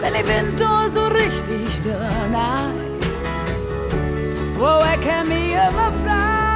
wenn 0.00 0.14
ich 0.14 0.26
Wind 0.26 0.58
so 0.58 1.06
richtig 1.08 1.82
da 1.84 2.70
Wo 4.56 4.82
ich 4.84 5.00
kann 5.06 5.28
mich 5.28 5.52
immer 5.52 5.92
frei. 6.02 6.48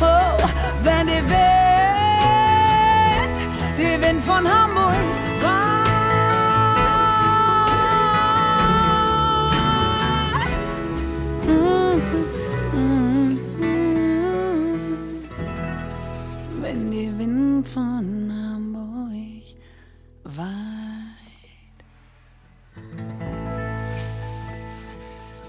Oh, 0.00 0.38
wenn 0.82 1.06
die 1.06 1.22
Wind, 1.30 1.46
die 3.78 3.96
Wind 4.02 4.24
von 4.24 4.46
Hamburg 4.48 4.75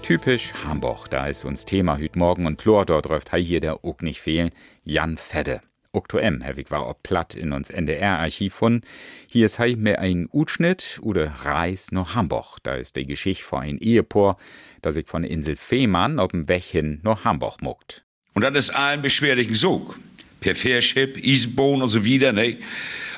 Typisch 0.02 0.52
Hamburg, 0.64 1.08
da 1.10 1.26
ist 1.26 1.44
uns 1.44 1.64
Thema 1.64 1.98
hüt 1.98 2.16
morgen 2.16 2.46
und 2.46 2.58
Chlor, 2.58 2.86
dort 2.86 3.06
läuft 3.06 3.32
hei 3.32 3.42
hier 3.42 3.60
der 3.60 3.84
Uck 3.84 4.02
nicht 4.02 4.20
fehlen, 4.20 4.50
Jan 4.84 5.18
Fedde. 5.18 5.60
Okto 5.92 6.18
M, 6.18 6.40
Herwig 6.42 6.70
war 6.70 6.88
ob 6.88 7.02
platt 7.02 7.34
in 7.34 7.52
uns 7.52 7.70
NDR-Archiv 7.70 8.54
von. 8.54 8.82
Hier 9.26 9.46
ist 9.46 9.58
hei 9.58 9.74
mehr 9.76 10.00
ein 10.00 10.28
Utschnitt 10.32 11.00
oder 11.02 11.26
Reis 11.44 11.92
nach 11.92 12.14
Hamburg. 12.14 12.58
Da 12.62 12.74
ist 12.74 12.96
die 12.96 13.06
Geschichte 13.06 13.44
von 13.44 13.62
ein 13.62 13.78
Ehepaar, 13.78 14.36
das 14.80 14.94
sich 14.94 15.06
von 15.06 15.24
Insel 15.24 15.56
Fehmarn 15.56 16.16
dem 16.16 16.48
Weg 16.48 16.64
hin 16.64 17.00
nach 17.02 17.24
Hamburg 17.24 17.62
muckt. 17.62 18.04
Und 18.34 18.42
das 18.42 18.54
ist 18.54 18.70
allen 18.70 19.02
beschwerlichen 19.02 19.54
Sog. 19.54 19.98
Per 20.40 20.54
Fährschip, 20.54 21.16
Easebohn 21.18 21.82
und 21.82 21.88
so 21.88 22.04
wieder, 22.04 22.32
ne? 22.32 22.58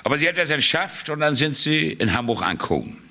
Aber 0.05 0.17
sie 0.17 0.29
hat 0.29 0.39
das 0.39 0.49
geschafft 0.49 1.11
und 1.11 1.21
dann 1.21 1.35
sind 1.35 1.57
sie 1.57 1.93
in 1.93 2.15
Hamburg 2.15 2.43
angekommen. 2.43 3.03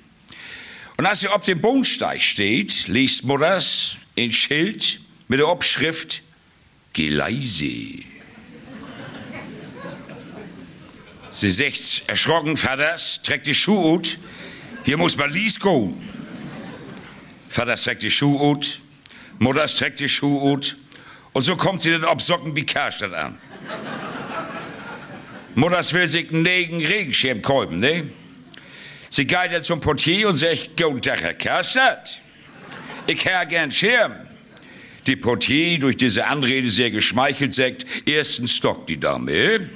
Und 0.96 1.06
als 1.06 1.20
sie 1.20 1.28
auf 1.28 1.44
dem 1.44 1.60
Bohnsteig 1.60 2.20
steht, 2.20 2.88
liest 2.88 3.24
Mutters 3.24 3.96
ein 4.18 4.32
Schild 4.32 5.00
mit 5.28 5.38
der 5.38 5.48
Obschrift 5.48 6.22
Geleise. 6.92 8.04
Sie 11.30 11.50
sagt 11.50 12.02
erschrocken, 12.08 12.56
Vaters, 12.56 13.22
trägt 13.22 13.46
die 13.46 13.54
Schuhe 13.54 13.94
ut, 13.94 14.18
hier 14.84 14.96
muss 14.96 15.16
man 15.16 15.30
lies 15.30 15.60
go. 15.60 15.96
Vaters 17.48 17.84
trägt 17.84 18.02
die 18.02 18.10
Schuhe 18.10 18.42
ut, 18.42 18.80
Mutters 19.38 19.76
trägt 19.76 20.00
die 20.00 20.08
Schuhe 20.08 20.52
ut, 20.52 20.76
und 21.32 21.42
so 21.42 21.54
kommt 21.56 21.82
sie 21.82 21.92
dann 21.92 22.04
ob 22.04 22.20
Socken 22.20 22.56
wie 22.56 22.66
Karstadt 22.66 23.14
an. 23.14 23.38
Mutters 25.54 25.92
will 25.92 26.06
sich 26.06 26.30
negen 26.30 26.84
Regenschirm 26.84 27.42
kaufen, 27.42 27.80
ne? 27.80 28.04
Sie 29.10 29.26
geht 29.26 29.52
dann 29.52 29.64
zum 29.64 29.80
Portier 29.80 30.28
und 30.28 30.36
sagt, 30.36 30.70
Guten 30.76 31.02
Tag, 31.02 31.20
Herr 31.22 31.34
Kerstadt. 31.34 32.20
Ich 33.06 33.24
hätte 33.24 33.46
gern 33.48 33.72
Schirm. 33.72 34.12
Die 35.06 35.16
Portier, 35.16 35.78
durch 35.78 35.96
diese 35.96 36.26
Anrede 36.26 36.70
sehr 36.70 36.90
geschmeichelt, 36.90 37.52
sagt, 37.52 37.84
ersten 38.06 38.46
Stock 38.46 38.86
die 38.86 39.00
Dame. 39.00 39.68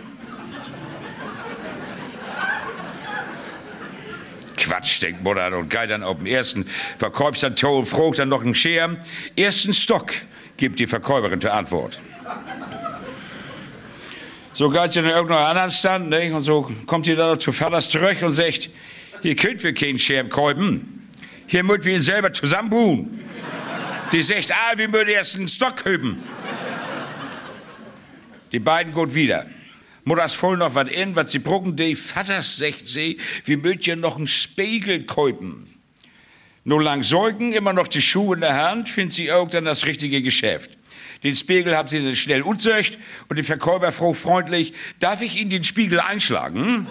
Quatsch, 4.57 5.03
denkt 5.03 5.23
Mutter 5.23 5.57
und 5.59 5.69
geht 5.69 5.91
dann 5.91 6.03
auf 6.03 6.19
den 6.19 6.27
ersten 6.27 6.67
Verkäufer 6.99 7.55
fragt 7.85 8.19
dann 8.19 8.29
noch 8.29 8.43
einen 8.43 8.55
Schirm. 8.55 8.99
Ersten 9.37 9.75
Stock, 9.75 10.13
gibt 10.57 10.79
die 10.79 10.87
Verkäuferin 10.87 11.41
zur 11.41 11.53
Antwort. 11.53 11.99
So 14.55 14.71
geht 14.71 14.93
sie 14.93 15.03
dann 15.03 15.11
irgendwo 15.11 15.35
anderen 15.35 15.71
Stand, 15.73 16.11
ne? 16.11 16.33
und 16.33 16.45
so 16.45 16.71
kommt 16.87 17.07
sie 17.07 17.17
dann 17.17 17.41
zu 17.41 17.51
Vaters 17.51 17.89
zurück 17.89 18.19
und 18.23 18.33
sagt, 18.33 18.71
hier 19.21 19.35
könnt 19.35 19.65
wir 19.65 19.75
keinen 19.75 19.99
Schirm 19.99 20.29
kaufen. 20.29 21.11
Hier 21.49 21.65
müssen 21.65 21.85
wir 21.85 21.97
ihn 21.97 22.03
selber 22.03 22.33
zusammenbuhen. 22.33 23.21
Die 24.13 24.23
sagt, 24.23 24.53
ah, 24.53 24.79
wir 24.79 24.89
müssen 24.89 25.09
erst 25.09 25.35
einen 25.35 25.49
Stock 25.49 25.85
hüben. 25.85 26.23
Die 28.53 28.61
beiden 28.61 28.93
gut 28.93 29.13
wieder. 29.13 29.47
Mutters 30.05 30.35
voll 30.35 30.57
noch 30.57 30.75
was 30.77 30.89
in, 30.89 31.17
was 31.17 31.33
sie 31.33 31.41
brucken, 31.41 31.75
die 31.75 31.97
Vaters 31.97 32.57
sagt 32.57 32.87
sie, 32.87 33.19
wir 33.45 33.57
müssen 33.57 33.99
noch 33.99 34.17
einen 34.17 34.29
Spiegel 34.29 35.05
kaufen. 35.05 35.67
Nur 36.63 36.81
lang 36.81 37.03
säugen, 37.03 37.53
immer 37.53 37.73
noch 37.73 37.89
die 37.89 38.01
Schuhe 38.01 38.37
in 38.37 38.43
der 38.43 38.55
Hand, 38.55 38.89
findet 38.89 39.15
sie 39.15 39.27
dann 39.27 39.65
das 39.65 39.85
richtige 39.85 40.23
Geschäft. 40.23 40.71
Den 41.25 41.35
Spiegel 41.35 41.75
hat 41.75 41.89
sie 41.89 42.15
schnell 42.17 42.43
unzeugt 42.43 42.99
und 43.29 43.39
die 43.39 43.43
Verkäufer 43.43 43.93
fragt 43.93 44.19
freundlich, 44.19 44.75
darf 45.01 45.23
ich 45.23 45.41
Ihnen 45.41 45.49
den 45.49 45.65
Spiegel 45.65 45.99
einschlagen? 45.99 46.87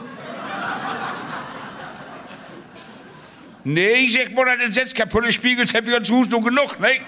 nee, 3.63 4.09
sagt 4.09 4.33
Mutter, 4.33 4.57
den 4.57 4.71
setzt 4.71 4.95
kaputte 4.95 5.31
Spiegel, 5.31 5.67
haben 5.67 5.85
wir 5.85 5.97
uns 5.97 6.09
Hus 6.09 6.27
nur 6.29 6.41
genug, 6.41 6.79
ne? 6.79 6.99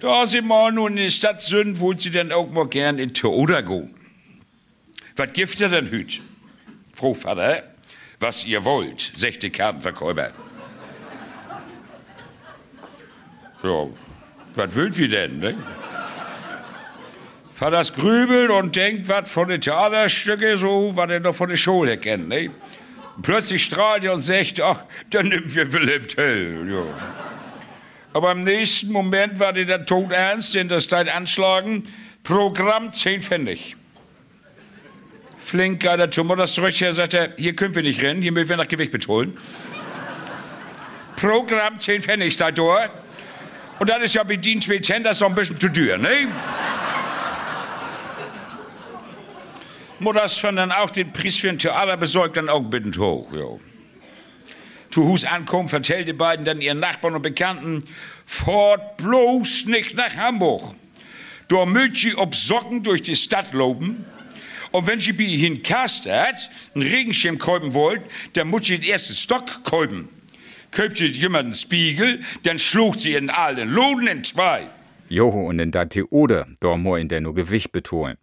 Da 0.00 0.24
sie 0.24 0.40
mal 0.40 0.72
nun 0.72 0.96
in 0.96 1.04
die 1.04 1.10
Stadt 1.10 1.42
sind, 1.42 1.80
wollt 1.80 2.00
sie 2.00 2.10
dann 2.10 2.32
auch 2.32 2.50
mal 2.50 2.66
gern 2.66 2.98
in 2.98 3.12
Theoder 3.12 3.62
gehen. 3.62 3.94
Was 5.16 5.32
gibt 5.34 5.60
ihr 5.60 5.68
denn 5.68 5.90
hüt? 5.90 6.20
Frau 6.94 7.12
Vater, 7.12 7.62
was 8.20 8.44
ihr 8.46 8.64
wollt, 8.64 9.12
die 9.42 9.50
Kartenverkäufer. 9.50 10.32
So, 13.60 13.94
was 14.56 14.74
wollt 14.74 14.98
ihr 14.98 15.08
denn, 15.08 15.38
ne? 15.38 15.54
Vaters 17.54 17.92
grübelt 17.92 18.50
und 18.50 18.76
denkt 18.76 19.08
was 19.08 19.30
von 19.30 19.48
den 19.48 19.60
Theaterstücke, 19.60 20.56
so, 20.56 20.92
was 20.94 21.10
er 21.10 21.20
noch 21.20 21.34
von 21.34 21.48
der 21.48 21.56
Schule 21.56 21.96
kennt, 21.96 22.28
ne? 22.28 22.50
Plötzlich 23.22 23.64
strahlt 23.64 24.04
er 24.04 24.12
und 24.12 24.20
sagt, 24.20 24.60
ach, 24.60 24.84
dann 25.10 25.28
nimmt 25.28 25.54
wir 25.54 25.72
Wilhelm 25.72 26.06
Tell, 26.06 26.70
ja. 26.70 26.82
Aber 28.12 28.32
im 28.32 28.44
nächsten 28.44 28.92
Moment 28.92 29.38
war 29.40 29.52
der 29.52 29.64
dann 29.64 29.86
tot 29.86 30.10
ernst, 30.10 30.54
denn 30.54 30.68
das 30.68 30.86
Teil 30.88 31.08
anschlagen, 31.08 31.84
Programm 32.22 32.92
10 32.92 33.22
Pfennig 33.22 33.76
flink 35.46 35.80
geht 35.80 35.98
er 36.00 36.10
zum 36.10 36.26
Mutter 36.26 36.46
zurück, 36.46 36.80
er 36.82 36.92
sagt 36.92 37.14
er, 37.14 37.32
hier 37.36 37.54
können 37.54 37.74
wir 37.74 37.82
nicht 37.82 38.02
rennen, 38.02 38.20
hier 38.20 38.32
müssen 38.32 38.48
wir 38.48 38.56
nach 38.56 38.68
Gewicht 38.68 38.90
betonen. 38.90 39.36
Programm 41.14 41.78
10 41.78 42.02
Pfennig 42.02 42.36
da 42.36 42.50
durch. 42.50 42.90
Und 43.78 43.90
dann 43.90 44.02
ist 44.02 44.14
ja 44.14 44.22
bedient 44.22 44.66
mit 44.68 44.86
10, 44.86 45.04
das 45.04 45.16
ist 45.16 45.20
noch 45.20 45.28
ein 45.28 45.34
bisschen 45.34 45.58
zu 45.58 45.68
teuer, 45.68 45.98
ne? 45.98 46.28
Mutters 49.98 50.38
fand 50.38 50.58
dann 50.58 50.72
auch 50.72 50.90
den 50.90 51.12
Preis 51.12 51.36
für 51.36 51.48
ein 51.48 51.58
Theater 51.58 51.96
besorgt 51.96 52.36
dann 52.36 52.48
auch 52.48 52.60
bittend 52.60 52.98
hoch, 52.98 53.32
ja. 53.32 53.46
Zu 54.90 55.04
Hus 55.04 55.24
ankommen, 55.24 55.68
vertellte 55.68 56.14
beiden 56.14 56.44
dann 56.44 56.60
ihren 56.60 56.80
Nachbarn 56.80 57.14
und 57.14 57.22
Bekannten, 57.22 57.82
fort 58.24 58.96
bloß 58.98 59.66
nicht 59.66 59.94
nach 59.94 60.14
Hamburg. 60.16 60.74
Da 61.48 61.66
möcht 61.66 62.04
ihr 62.04 62.18
ob 62.18 62.34
Socken 62.34 62.82
durch 62.82 63.02
die 63.02 63.16
Stadt 63.16 63.52
loben, 63.52 64.06
und 64.72 64.86
wenn 64.86 64.98
Sie 64.98 65.12
bei 65.12 65.24
Ihnen 65.24 65.62
kastet, 65.62 66.50
einen 66.74 66.86
Regenschirm 66.86 67.38
kaufen 67.38 67.72
wollt, 67.72 68.02
dann 68.34 68.48
muss 68.48 68.66
Sie 68.66 68.78
den 68.78 68.90
ersten 68.90 69.14
Stock 69.14 69.64
kaufen. 69.64 70.08
Kauft 70.70 70.98
Sie 70.98 71.06
jemanden 71.06 71.54
Spiegel, 71.54 72.22
dann 72.42 72.58
schlucht 72.58 73.00
Sie 73.00 73.14
in 73.14 73.30
allen 73.30 73.68
Loden 73.68 74.06
in 74.06 74.24
zwei. 74.24 74.68
Joho, 75.08 75.46
und 75.48 75.58
in 75.58 75.70
der 75.70 75.88
Theode, 75.88 76.46
da 76.60 76.76
mo 76.76 76.96
in 76.96 77.08
der 77.08 77.20
nur 77.20 77.34
Gewicht 77.34 77.72
betonen. 77.72 78.16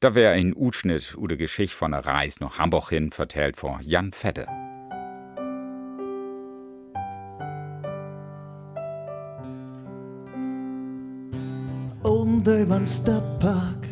Da 0.00 0.14
wär 0.14 0.30
ein 0.30 0.54
Utschnitt 0.54 1.16
oder 1.16 1.36
Geschichte 1.36 1.76
von 1.76 1.92
der 1.92 2.06
Reis 2.06 2.38
nach 2.38 2.58
Hamburg 2.58 2.90
hin 2.90 3.10
vertellt 3.10 3.56
vor 3.56 3.80
Jan 3.82 4.12
Fette. 4.12 4.46
Oben 12.04 12.44
beim 12.44 12.86
Stadtpark 12.86 13.88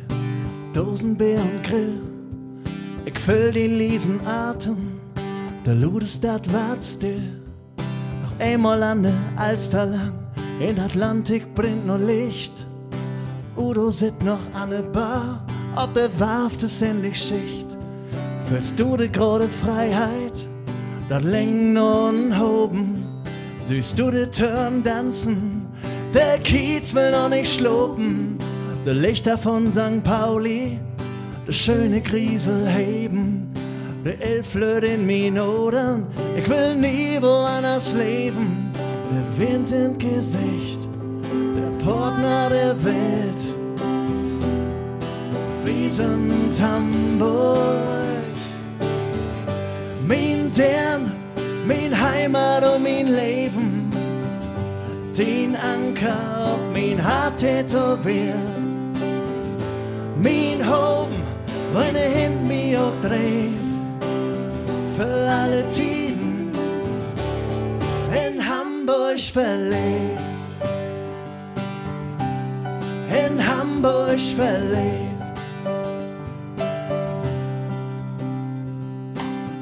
Dosenbeeren 0.73 1.63
Ich 3.07 3.19
füll 3.19 3.51
den 3.51 3.79
leisen 3.79 4.21
Atem, 4.27 5.01
der 5.65 5.75
Ludestadt 5.75 6.53
wart 6.53 6.85
still. 6.85 7.46
Noch 8.39 8.47
einmal 8.47 8.83
an 8.83 9.03
der 9.03 9.15
Alster 9.37 9.87
lang, 9.87 10.13
in 10.61 10.79
Atlantik 10.79 11.55
brennt 11.55 11.87
nur 11.87 11.99
Licht. 11.99 12.67
Udo 13.57 13.91
sitzt 13.91 14.23
noch 14.23 14.41
an 14.53 14.71
der 14.71 14.83
Bar, 14.83 15.43
ob 15.75 15.95
der 15.95 16.11
warft 16.21 16.63
es 16.63 16.83
endlich 16.83 17.17
Schicht. 17.17 17.67
Fühlst 18.47 18.79
du 18.79 18.97
die 18.97 19.11
große 19.11 19.49
Freiheit, 19.49 20.47
dat 21.09 21.23
Längen 21.23 21.79
und 21.79 22.39
Hoben? 22.39 23.03
Süßt 23.69 23.99
du 23.99 24.11
die 24.11 24.27
Turn 24.27 24.85
tanzen, 24.85 25.67
der 26.13 26.39
Kiez 26.39 26.95
will 26.95 27.13
noch 27.13 27.31
nicht 27.31 27.55
schlopen. 27.55 28.37
De 28.85 28.93
Lichter 28.93 29.39
von 29.39 29.73
St. 29.73 30.05
Pauli, 30.05 30.79
de 31.47 31.55
schöne 31.55 32.03
Griesel 32.03 32.67
heben, 32.67 33.16
de 34.07 34.17
Elflöd 34.21 34.85
in 34.85 35.05
Minuten, 35.05 36.07
ich 36.37 36.49
will 36.49 36.77
nie 36.77 37.21
woanders 37.21 37.93
leben. 37.93 38.71
Der 39.11 39.49
Wind 39.49 39.73
im 39.73 39.99
Gesicht, 39.99 40.87
der 41.57 41.85
Partner 41.85 42.49
der 42.49 42.85
Welt. 42.85 43.43
Wir 45.65 45.91
sind 45.91 46.61
Hamburg, 46.61 47.59
mein 50.07 50.53
Dern, 50.53 51.11
mein 51.67 51.93
Heimat 51.93 52.63
und 52.65 52.85
mein 52.85 53.09
Leben. 53.09 53.91
Den 55.19 55.57
Anker 55.57 56.53
auf 56.53 56.61
mein 56.73 57.03
Hart 57.03 57.39
tätowiert 57.39 58.35
min 60.23 60.63
home, 60.63 61.17
wenn 61.75 61.97
er 61.97 62.11
hin 62.11 62.49
mig 62.49 62.79
och 62.79 62.95
drev 63.03 63.66
för 64.97 65.29
alla 65.29 65.63
tiden. 65.73 66.51
En 68.13 68.41
Hamburgs 68.41 69.37
verlebt, 69.37 70.21
en 73.11 73.39
Hamburgs 73.39 74.33
verlebt. 74.33 75.41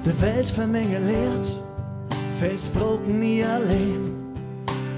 De 0.05 0.13
Welt 0.21 0.51
vermengeleert, 0.51 1.63
Felsbroken 2.39 3.21
nie 3.21 3.45
allein. 3.45 4.15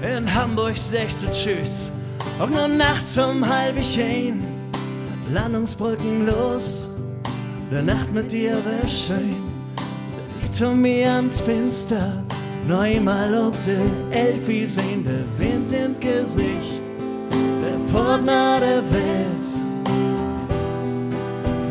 In 0.01 0.27
Hamburg 0.27 0.77
sagst 0.77 1.23
du 1.23 1.27
Tschüss, 1.31 1.91
auch 2.39 2.49
nur 2.49 2.67
nachts 2.67 3.17
um 3.17 3.43
halb 3.43 3.77
ich 3.77 3.99
ein. 3.99 4.45
Landungsbrücken 5.33 6.25
los. 6.25 6.89
Der 7.71 7.81
Nacht 7.81 8.13
mit 8.13 8.31
dir 8.31 8.53
wär 8.65 8.87
schön. 8.87 9.46
Um 10.61 10.81
mir 10.81 11.11
ans 11.11 11.39
Fenster. 11.41 12.23
Neumal 12.67 13.33
ob 13.33 13.53
der 13.63 13.85
Elfi 14.11 14.67
sehen, 14.67 15.05
der 15.05 15.23
Wind 15.37 15.71
ins 15.71 15.99
Gesicht. 15.99 16.81
Der 17.61 17.93
Partner 17.93 18.59
der 18.59 18.83
Welt. 18.91 19.47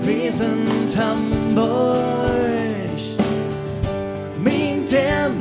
Wir 0.03 0.33
sind 0.33 0.97
Hamburg. 0.97 1.97
Mein 4.45 4.87
Dern, 4.87 5.33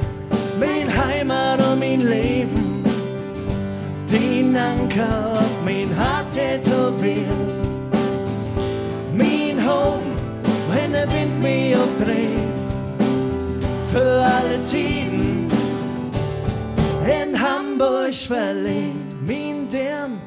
mein 0.60 0.88
Heimat 1.05 1.62
und 1.62 1.79
mein 1.79 2.01
Leben. 2.01 2.84
Den 4.12 4.55
Anker 4.55 5.43
mein 5.63 5.89
Hart 5.97 6.31
tätowiert 6.31 7.55
home, 9.65 10.03
wenn 10.69 10.91
der 10.91 11.08
Wind 11.12 11.41
mich 11.41 11.75
umdreht. 11.75 12.35
Tiden 14.65 15.47
in 17.06 17.39
Hamburg 17.39 18.13
verlebt. 18.13 19.15
Mein 19.25 19.67
Dern, 19.69 20.19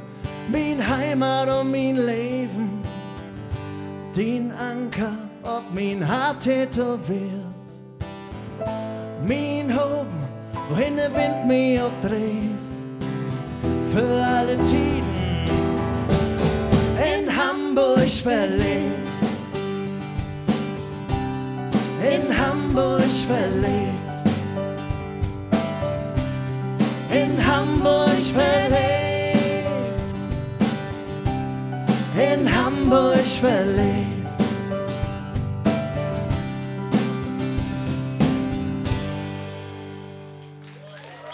mein 0.50 0.78
Heimat 0.86 1.48
und 1.48 1.70
mein 1.70 1.96
Leben. 1.96 2.78
den 4.18 4.50
Anker 4.50 5.28
ob 5.44 5.62
mein 5.72 6.06
Hart 6.06 6.42
tätowiert. 6.42 7.44
Mein 9.26 9.72
Hoben, 9.72 10.20
wohin 10.68 10.96
der 10.96 11.14
Wind 11.14 11.46
mich 11.46 11.80
auch 11.80 11.92
dreht, 12.02 12.66
für 13.90 14.24
alle 14.24 14.56
Tiden 14.56 15.04
in 16.96 17.28
Hamburg 17.34 18.10
verlebt. 18.10 19.08
In 22.02 22.36
Hamburg 22.36 23.02
verlebt. 23.26 23.97
In 27.10 27.46
Hamburg 27.46 28.18
verlebt. 28.18 29.68
In 32.14 32.54
Hamburg 32.54 33.26
verlebt. 33.26 34.18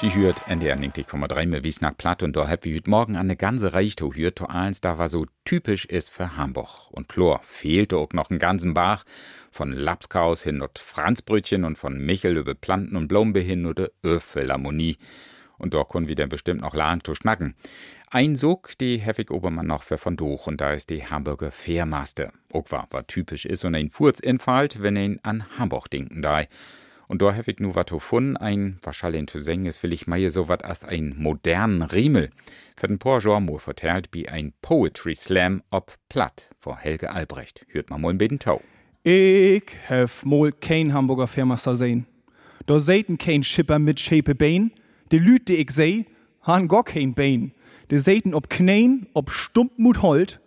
Die 0.01 0.15
hört 0.15 0.47
NDR 0.49 0.77
90,3 0.77 1.47
mit 1.47 1.65
Wiesnack 1.65 1.97
platt 1.97 2.23
und 2.23 2.37
da 2.37 2.47
hab 2.47 2.67
heute 2.67 2.91
Morgen 2.91 3.17
eine 3.17 3.37
ganze 3.37 3.73
Reiche 3.73 4.09
hört, 4.15 4.37
to 4.37 4.47
eins 4.47 4.81
da 4.81 4.99
war 4.99 5.09
so 5.09 5.27
typisch 5.45 5.87
ist 5.87 6.11
für 6.11 6.37
Hamburg. 6.37 6.91
Und 6.93 7.09
klar, 7.09 7.41
fehlte 7.43 7.97
auch 7.97 8.13
noch 8.13 8.31
einen 8.31 8.39
ganzen 8.39 8.75
Bach, 8.75 9.05
von 9.51 9.73
Lapskaus 9.73 10.43
hin 10.43 10.61
und 10.61 10.79
Franzbrötchen 10.79 11.65
und 11.65 11.79
von 11.79 11.99
Michel 11.99 12.37
über 12.37 12.55
Planten 12.55 12.97
und 12.97 13.09
Blombe 13.09 13.41
hin 13.41 13.67
oder 13.67 13.89
Öffelharmonie. 14.03 14.99
Und 15.59 15.75
da 15.75 15.85
können 15.85 16.09
wir 16.09 16.14
dann 16.14 16.29
bestimmt 16.29 16.62
noch 16.62 16.75
lang 16.75 17.03
zu 17.05 17.14
schnacken. 17.14 17.55
Ein 18.11 18.37
Sog, 18.37 18.79
die 18.79 18.99
Heffig 18.99 19.31
Obermann 19.31 19.67
noch 19.67 19.83
für 19.83 19.99
von 19.99 20.17
Doch 20.17 20.47
und 20.47 20.61
da 20.61 20.73
ist 20.73 20.90
die 20.90 21.07
Hamburger 21.07 21.53
Fährmaster. 21.53 22.33
Auch 22.53 22.71
war, 22.71 22.87
was 22.90 23.07
typisch 23.09 23.45
ist 23.45 23.64
und 23.64 23.75
ein 23.75 23.90
Furz 23.90 24.21
infallt, 24.21 24.83
wenn 24.83 24.97
ihn 24.97 25.21
an 25.23 25.45
Hamburg 25.59 25.90
denken 25.90 26.23
da. 26.23 26.43
Und 27.07 27.23
da 27.23 27.35
ich 27.37 27.59
nu 27.59 27.75
wat 27.75 27.90
gefunden, 27.90 28.37
ein, 28.37 28.79
wahrscheinlich 28.83 29.27
zu 29.27 29.38
singen 29.38 29.67
ist, 29.67 29.83
will 29.83 29.93
ich 29.93 30.07
mal 30.07 30.31
so 30.31 30.49
wat 30.49 30.64
als 30.64 30.85
ein 30.85 31.14
modernen 31.17 31.83
Riemel. 31.83 32.31
Für 32.77 32.87
den 32.87 32.99
paar 32.99 33.21
Genre 33.21 33.59
vertellt 33.59 34.09
wie 34.12 34.29
ein 34.29 34.53
Poetry 34.62 35.14
Slam 35.14 35.62
ob 35.71 35.95
Platt 36.09 36.51
vor 36.59 36.79
Helge 36.79 37.11
Albrecht. 37.11 37.67
Hört 37.69 37.90
mal 37.90 37.99
mal 37.99 38.11
ein 38.11 38.19
bisschen 38.19 38.38
Tau. 38.38 38.62
Ich 39.03 39.64
hef 39.87 40.25
mal 40.25 40.51
kein 40.51 40.95
Hamburger 40.95 41.27
Firmaster 41.27 41.77
sehen. 41.77 42.07
Da 42.67 42.81
seiten 42.81 43.19
kein 43.19 43.43
Schipper 43.43 43.79
mit 43.79 44.01
Shape 44.01 44.35
Bein. 44.35 44.73
Die 45.14 45.20
Lüt, 45.20 45.46
die 45.46 45.55
ich 45.55 45.70
seh, 45.70 46.07
han 46.42 46.66
gar 46.66 46.83
kein 46.83 47.14
Bein. 47.14 47.53
Die 47.92 48.00
seiten 48.00 48.35
ob 48.35 48.50
Knäin, 48.50 49.07
ob 49.14 49.31
Stumpmut 49.31 50.03
Holt, 50.03 50.40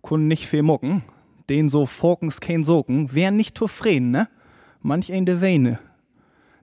kun 0.00 0.28
nicht 0.28 0.46
viel 0.46 0.62
mucken. 0.62 1.02
Den 1.50 1.68
so 1.68 1.84
Forkens 1.84 2.40
kein 2.40 2.64
Socken, 2.64 3.12
wär 3.12 3.30
nicht 3.30 3.58
zufrieden, 3.58 4.10
ne? 4.10 4.30
Manch 4.80 5.12
ein 5.12 5.26
de 5.26 5.42
Weine. 5.42 5.78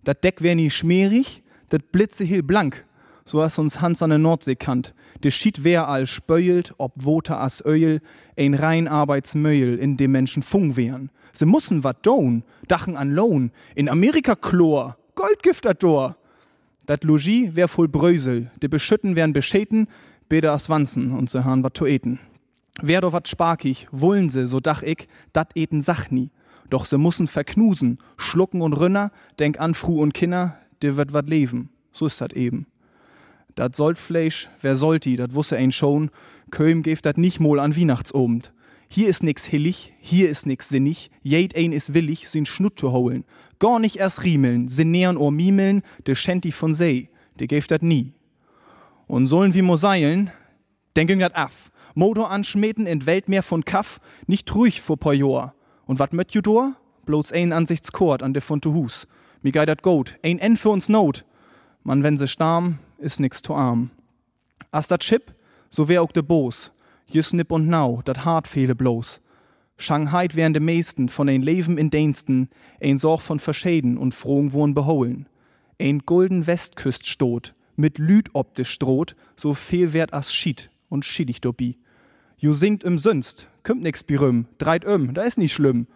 Dat 0.03 0.23
Deck 0.23 0.41
wär 0.41 0.55
nie 0.55 0.71
schmierig, 0.71 1.43
dat 1.69 1.91
Blitze 1.91 2.23
hill 2.23 2.41
blank, 2.41 2.83
so 3.25 3.43
as 3.43 3.59
uns 3.59 3.79
Hans 3.79 4.01
an 4.01 4.09
der 4.09 4.17
Nordsee 4.17 4.55
kannt. 4.55 4.95
De 5.23 5.29
Schied 5.29 5.63
wär 5.63 5.87
all 5.87 6.07
spöjelt, 6.07 6.73
ob 6.79 6.93
Woter 6.95 7.39
as 7.39 7.63
Öl, 7.63 8.01
ein 8.35 8.55
rein 8.55 8.87
Arbeitsmöjel, 8.87 9.77
in 9.77 9.97
dem 9.97 10.13
Menschen 10.13 10.41
Fung 10.41 10.77
wären. 10.77 11.11
Se 11.31 11.45
mussen 11.45 11.83
wat 11.83 12.03
down, 12.07 12.41
dachen 12.67 12.97
an 12.97 13.11
Lohn, 13.11 13.51
in 13.75 13.87
Amerika 13.87 14.33
Chlor, 14.33 14.97
Goldgift 15.13 15.65
dat 15.65 15.83
Dor. 15.83 16.17
Dat 16.85 17.03
Logis 17.03 17.55
wär 17.55 17.67
voll 17.67 17.87
Brösel, 17.87 18.51
de 18.61 18.69
Beschütten 18.69 19.15
wären 19.15 19.33
beschäten, 19.33 19.87
bede 20.29 20.51
as 20.51 20.69
Wanzen 20.69 21.11
und 21.11 21.29
se 21.29 21.43
han 21.43 21.63
wat 21.63 21.73
to 21.73 21.85
eten. 21.85 22.19
Wär 22.81 23.01
doch 23.01 23.13
wat 23.13 23.27
sparkig, 23.27 23.87
wollen 23.91 24.29
se, 24.29 24.47
so 24.47 24.59
dach 24.59 24.83
ich, 24.83 25.07
dat 25.33 25.55
eten 25.55 25.81
Sach 25.81 26.11
nie 26.11 26.29
doch 26.69 26.85
se 26.85 26.97
mussen 26.97 27.27
verknusen, 27.27 27.99
schlucken 28.17 28.61
und 28.61 28.73
rünner, 28.73 29.11
denk 29.39 29.59
an 29.59 29.73
Fru 29.73 30.01
und 30.01 30.13
Kinder, 30.13 30.57
dir 30.81 30.97
wird 30.97 31.13
wat 31.13 31.29
leben. 31.29 31.69
So 31.91 32.05
ist 32.07 32.21
dat 32.21 32.33
eben. 32.33 32.67
Dat 33.55 33.75
sollt 33.75 33.99
Fleisch, 33.99 34.49
wer 34.61 34.75
sollt 34.75 35.05
die, 35.05 35.15
dat 35.15 35.33
wusse 35.33 35.55
ein 35.55 35.71
schon, 35.71 36.09
Köm 36.51 36.83
geft 36.83 37.05
dat 37.05 37.17
nicht 37.17 37.39
mol 37.39 37.59
an 37.59 37.75
Weihnachtsobend. 37.75 38.53
Hier 38.87 39.09
ist 39.09 39.23
nix 39.23 39.45
hillig, 39.45 39.93
hier 39.99 40.29
ist 40.29 40.45
nix 40.45 40.69
sinnig, 40.69 41.09
jed 41.23 41.55
ein 41.55 41.71
is 41.71 41.93
willig, 41.93 42.29
sin 42.29 42.45
Schnut 42.45 42.77
zu 42.79 42.91
holen. 42.91 43.25
Gar 43.59 43.79
nicht 43.79 43.97
erst 43.97 44.23
riemeln, 44.23 44.67
sin 44.67 44.91
nähern 44.91 45.17
or 45.17 45.31
mimeln, 45.31 45.81
de 46.05 46.15
schenti 46.15 46.51
von 46.51 46.73
See, 46.73 47.09
de 47.39 47.47
geft 47.47 47.71
dat 47.71 47.81
nie. 47.81 48.13
Und 49.07 49.27
sollen 49.27 49.53
wie 49.53 49.61
mo 49.61 49.77
seilen, 49.77 50.31
denken 50.95 51.19
dat 51.19 51.35
af. 51.35 51.71
Motor 51.93 52.29
anschmeten 52.29 52.87
in 52.87 53.05
Weltmeer 53.05 53.43
von 53.43 53.63
Kaff, 53.63 53.99
nicht 54.27 54.53
ruhig 54.53 54.81
vor 54.81 55.13
Jahr. 55.13 55.53
Und 55.85 55.99
wat 55.99 56.11
möt 56.11 56.33
ju 56.33 56.41
dor? 56.41 56.75
Bloß 57.05 57.31
ein 57.31 57.53
Ansichtskord 57.53 58.23
an 58.23 58.33
de 58.33 58.41
funte 58.41 58.73
Hus. 58.73 59.07
Mi 59.41 59.51
gei 59.51 59.65
dat 59.65 59.83
Goat, 59.83 60.15
ein 60.23 60.39
N 60.39 60.57
für 60.57 60.69
uns 60.69 60.89
Not. 60.89 61.23
Man, 61.83 62.01
wenn 62.03 62.17
se 62.17 62.27
starm, 62.27 62.79
is 62.97 63.19
nix 63.19 63.41
to 63.41 63.53
arm. 63.53 63.91
As 64.71 64.87
dat 64.87 65.01
Chip, 65.01 65.35
so 65.69 65.87
wär 65.87 66.01
auch 66.01 66.11
de 66.11 66.23
Boos. 66.23 66.71
Jüss 67.07 67.31
nipp 67.31 67.51
und 67.51 67.67
nau, 67.67 68.01
dat 68.03 68.25
hart 68.25 68.47
fehle 68.47 68.75
bloß. 68.75 69.21
Shanghai 69.77 70.27
wären 70.33 70.53
de 70.53 70.61
meisten 70.61 71.09
von 71.09 71.27
ein 71.27 71.41
Leben 71.41 71.77
in 71.77 71.89
Diensten, 71.89 72.49
ein 72.81 72.97
Sorg 72.97 73.21
von 73.21 73.39
Verschäden 73.39 73.97
und 73.97 74.13
frohen 74.13 74.53
Wohn 74.53 74.73
beholen. 74.73 75.27
Ein 75.79 75.99
golden 75.99 76.47
Westküst 76.47 77.05
stot, 77.05 77.53
mit 77.75 77.97
Lüd 77.97 78.29
optisch 78.33 78.71
stroht, 78.71 79.15
so 79.35 79.53
viel 79.53 79.91
wert 79.91 80.13
as 80.13 80.33
schied 80.33 80.69
und 80.89 81.03
schiedig 81.03 81.41
dobi. 81.41 81.77
Ju 82.37 82.53
singt 82.53 82.83
im 82.83 82.97
Sünst, 82.97 83.47
kümmt 83.63 83.83
nix 83.83 84.03
birüm, 84.03 84.45
dreit 84.57 84.85
um, 84.85 85.13
da 85.13 85.23
ist 85.23 85.37
nicht 85.37 85.53
schlimm. 85.53 85.87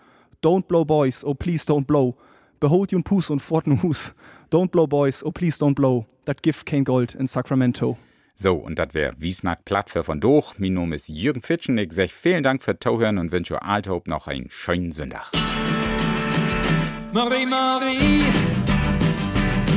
Don't 0.44 0.68
blow 0.68 0.84
boys, 0.84 1.24
oh 1.24 1.34
please 1.34 1.66
don't 1.66 1.86
blow. 1.86 2.16
Behold 2.60 2.92
jun 2.92 3.04
Pus 3.04 3.30
und 3.30 3.42
fort'n 3.42 3.82
Hus. 3.82 4.14
Don't 4.52 4.72
blow 4.72 4.88
boys, 4.88 5.24
oh 5.24 5.32
please 5.32 5.58
don't 5.58 5.76
blow. 5.76 6.06
Dat 6.26 6.44
gift 6.44 6.66
kein 6.66 6.84
Gold 6.84 7.16
in 7.16 7.28
Sacramento. 7.28 7.98
So, 8.42 8.56
und 8.56 8.80
das 8.80 8.94
wär 8.94 9.12
Wiesnack 9.18 9.66
Platt 9.66 9.90
für 9.90 10.06
von 10.06 10.22
Doch. 10.22 10.58
Mein 10.60 10.76
Name 10.76 10.96
ist 10.96 11.10
Jürgen 11.10 11.42
Fitschen. 11.42 11.78
Ich 11.78 11.92
sag 11.92 12.10
vielen 12.10 12.42
Dank 12.42 12.64
für 12.64 12.80
Tauhören 12.80 13.18
und 13.18 13.34
wünsche 13.34 13.62
Althope 13.62 14.10
noch 14.10 14.28
einen 14.28 14.50
schönen 14.50 14.94
Sonntag. 14.94 15.30
Marie, 17.12 17.46
Marie, 17.46 18.24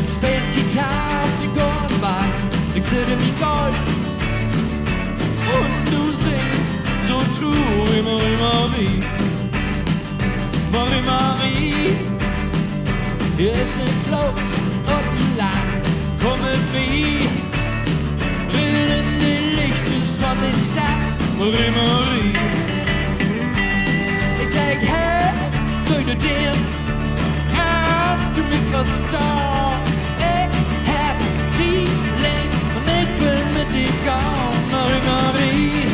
spelst 0.08 0.52
Gitarre 0.52 1.24
auf 1.24 1.30
die 1.42 1.48
Goldbahn. 1.48 2.32
Ich 2.76 2.84
sitze 2.84 3.18
wie 3.18 3.32
Golf 3.32 3.74
und 5.58 5.74
du 5.90 6.12
singst 6.12 6.78
so 7.02 7.18
true, 7.36 8.02
Marie, 8.04 8.36
Marie. 8.38 9.02
Marie, 10.70 11.02
Marie, 11.04 11.96
hier 13.36 13.52
ist 13.54 13.76
nichts 13.76 14.08
los 14.08 14.46
auf 14.86 15.04
dem 15.18 15.36
Land. 15.36 15.84
Komm 16.22 16.38
mit 16.42 16.72
mir, 16.72 17.51
Lichtes 20.22 20.28
von 20.28 20.36
der 20.40 20.52
Stadt. 20.52 21.02
Marie, 21.38 21.70
Marie, 21.74 22.34
ich 24.40 24.50
sag, 24.52 24.78
hey, 24.80 25.32
soll 25.88 26.04
du 26.04 26.14
dir, 26.16 26.52
kannst 27.56 28.36
du 28.36 28.42
mich 28.42 28.66
verstehen? 28.70 29.20
Ich 30.18 30.88
hab 30.92 31.18
die 31.58 31.88
Leben 32.22 32.58
und 32.76 32.86
ich 33.00 33.10
will 33.20 33.42
mit 33.56 33.68
dir 33.74 33.92
gehen, 34.06 34.62
Marie, 34.70 35.02
Marie. 35.06 35.86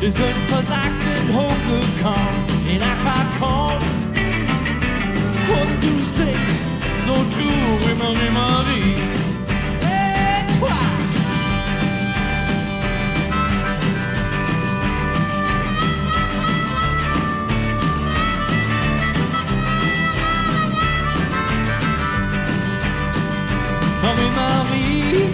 Wir 0.00 0.10
sind 0.10 0.48
versagt 0.48 1.02
in 1.16 1.34
hochgekommen, 1.34 2.36
in 2.68 2.82
Aquacon. 2.82 3.78
Und 5.48 5.82
du 5.82 5.94
singst 6.04 6.64
so 7.06 7.14
true, 7.14 7.94
Marie, 7.98 8.30
Marie. 8.32 9.13
Marie, 24.04 24.30
Marie, 24.30 25.28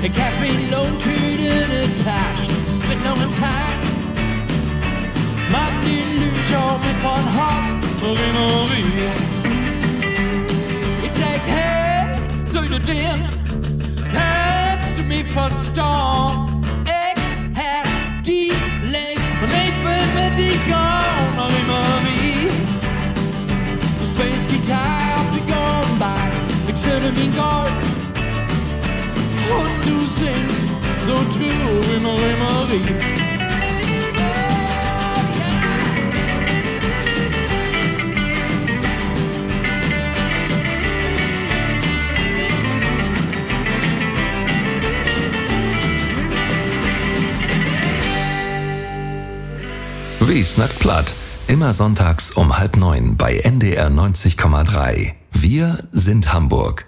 ik 0.00 0.16
heb 0.16 0.38
mijn 0.38 0.70
loontje 0.70 1.12
in 1.12 1.36
de 1.36 1.92
tas, 2.04 2.40
spit 2.74 3.04
nog 3.04 3.22
een 3.22 3.30
taak. 3.30 3.80
Maar 5.50 5.72
die 5.84 5.98
illusion 5.98 6.78
me 6.80 6.92
van 7.00 7.24
hart, 7.36 7.84
Marie, 8.00 8.32
Marie. 8.32 9.08
Ik 11.02 11.12
zeg, 11.12 11.40
hey, 11.44 12.14
zul 12.48 12.62
je 12.62 12.78
den? 12.80 13.20
Kannst 14.12 14.96
du 14.96 15.02
mich 15.02 15.26
verstehen? 15.26 16.44
Ich 16.84 17.58
hab 17.58 18.22
die 18.22 18.52
Leben 18.82 19.42
und 19.42 19.52
ich 19.52 19.76
will 19.84 20.06
mit 20.14 20.36
dir 20.36 20.58
gehen, 20.66 21.36
Marie, 21.36 21.66
Marie. 21.66 22.50
Space 24.02 24.46
Guitar 24.46 24.76
auf 24.76 24.76
die 24.78 25.06
Goldbahn, 25.06 25.07
in 27.16 27.34
Gold. 27.34 27.72
Und 29.50 29.86
du 29.86 30.06
singst 30.06 30.64
so 31.06 31.14
traurig, 31.14 32.02
Marie, 32.02 32.36
Marie. 32.38 33.28
Wie's 50.20 50.58
not 50.58 50.68
platt. 50.78 51.14
Immer 51.46 51.72
sonntags 51.72 52.32
um 52.32 52.58
halb 52.58 52.76
neun 52.76 53.16
bei 53.16 53.38
NDR 53.38 53.88
90,3. 53.88 55.12
Wir 55.32 55.78
sind 55.92 56.34
Hamburg. 56.34 56.86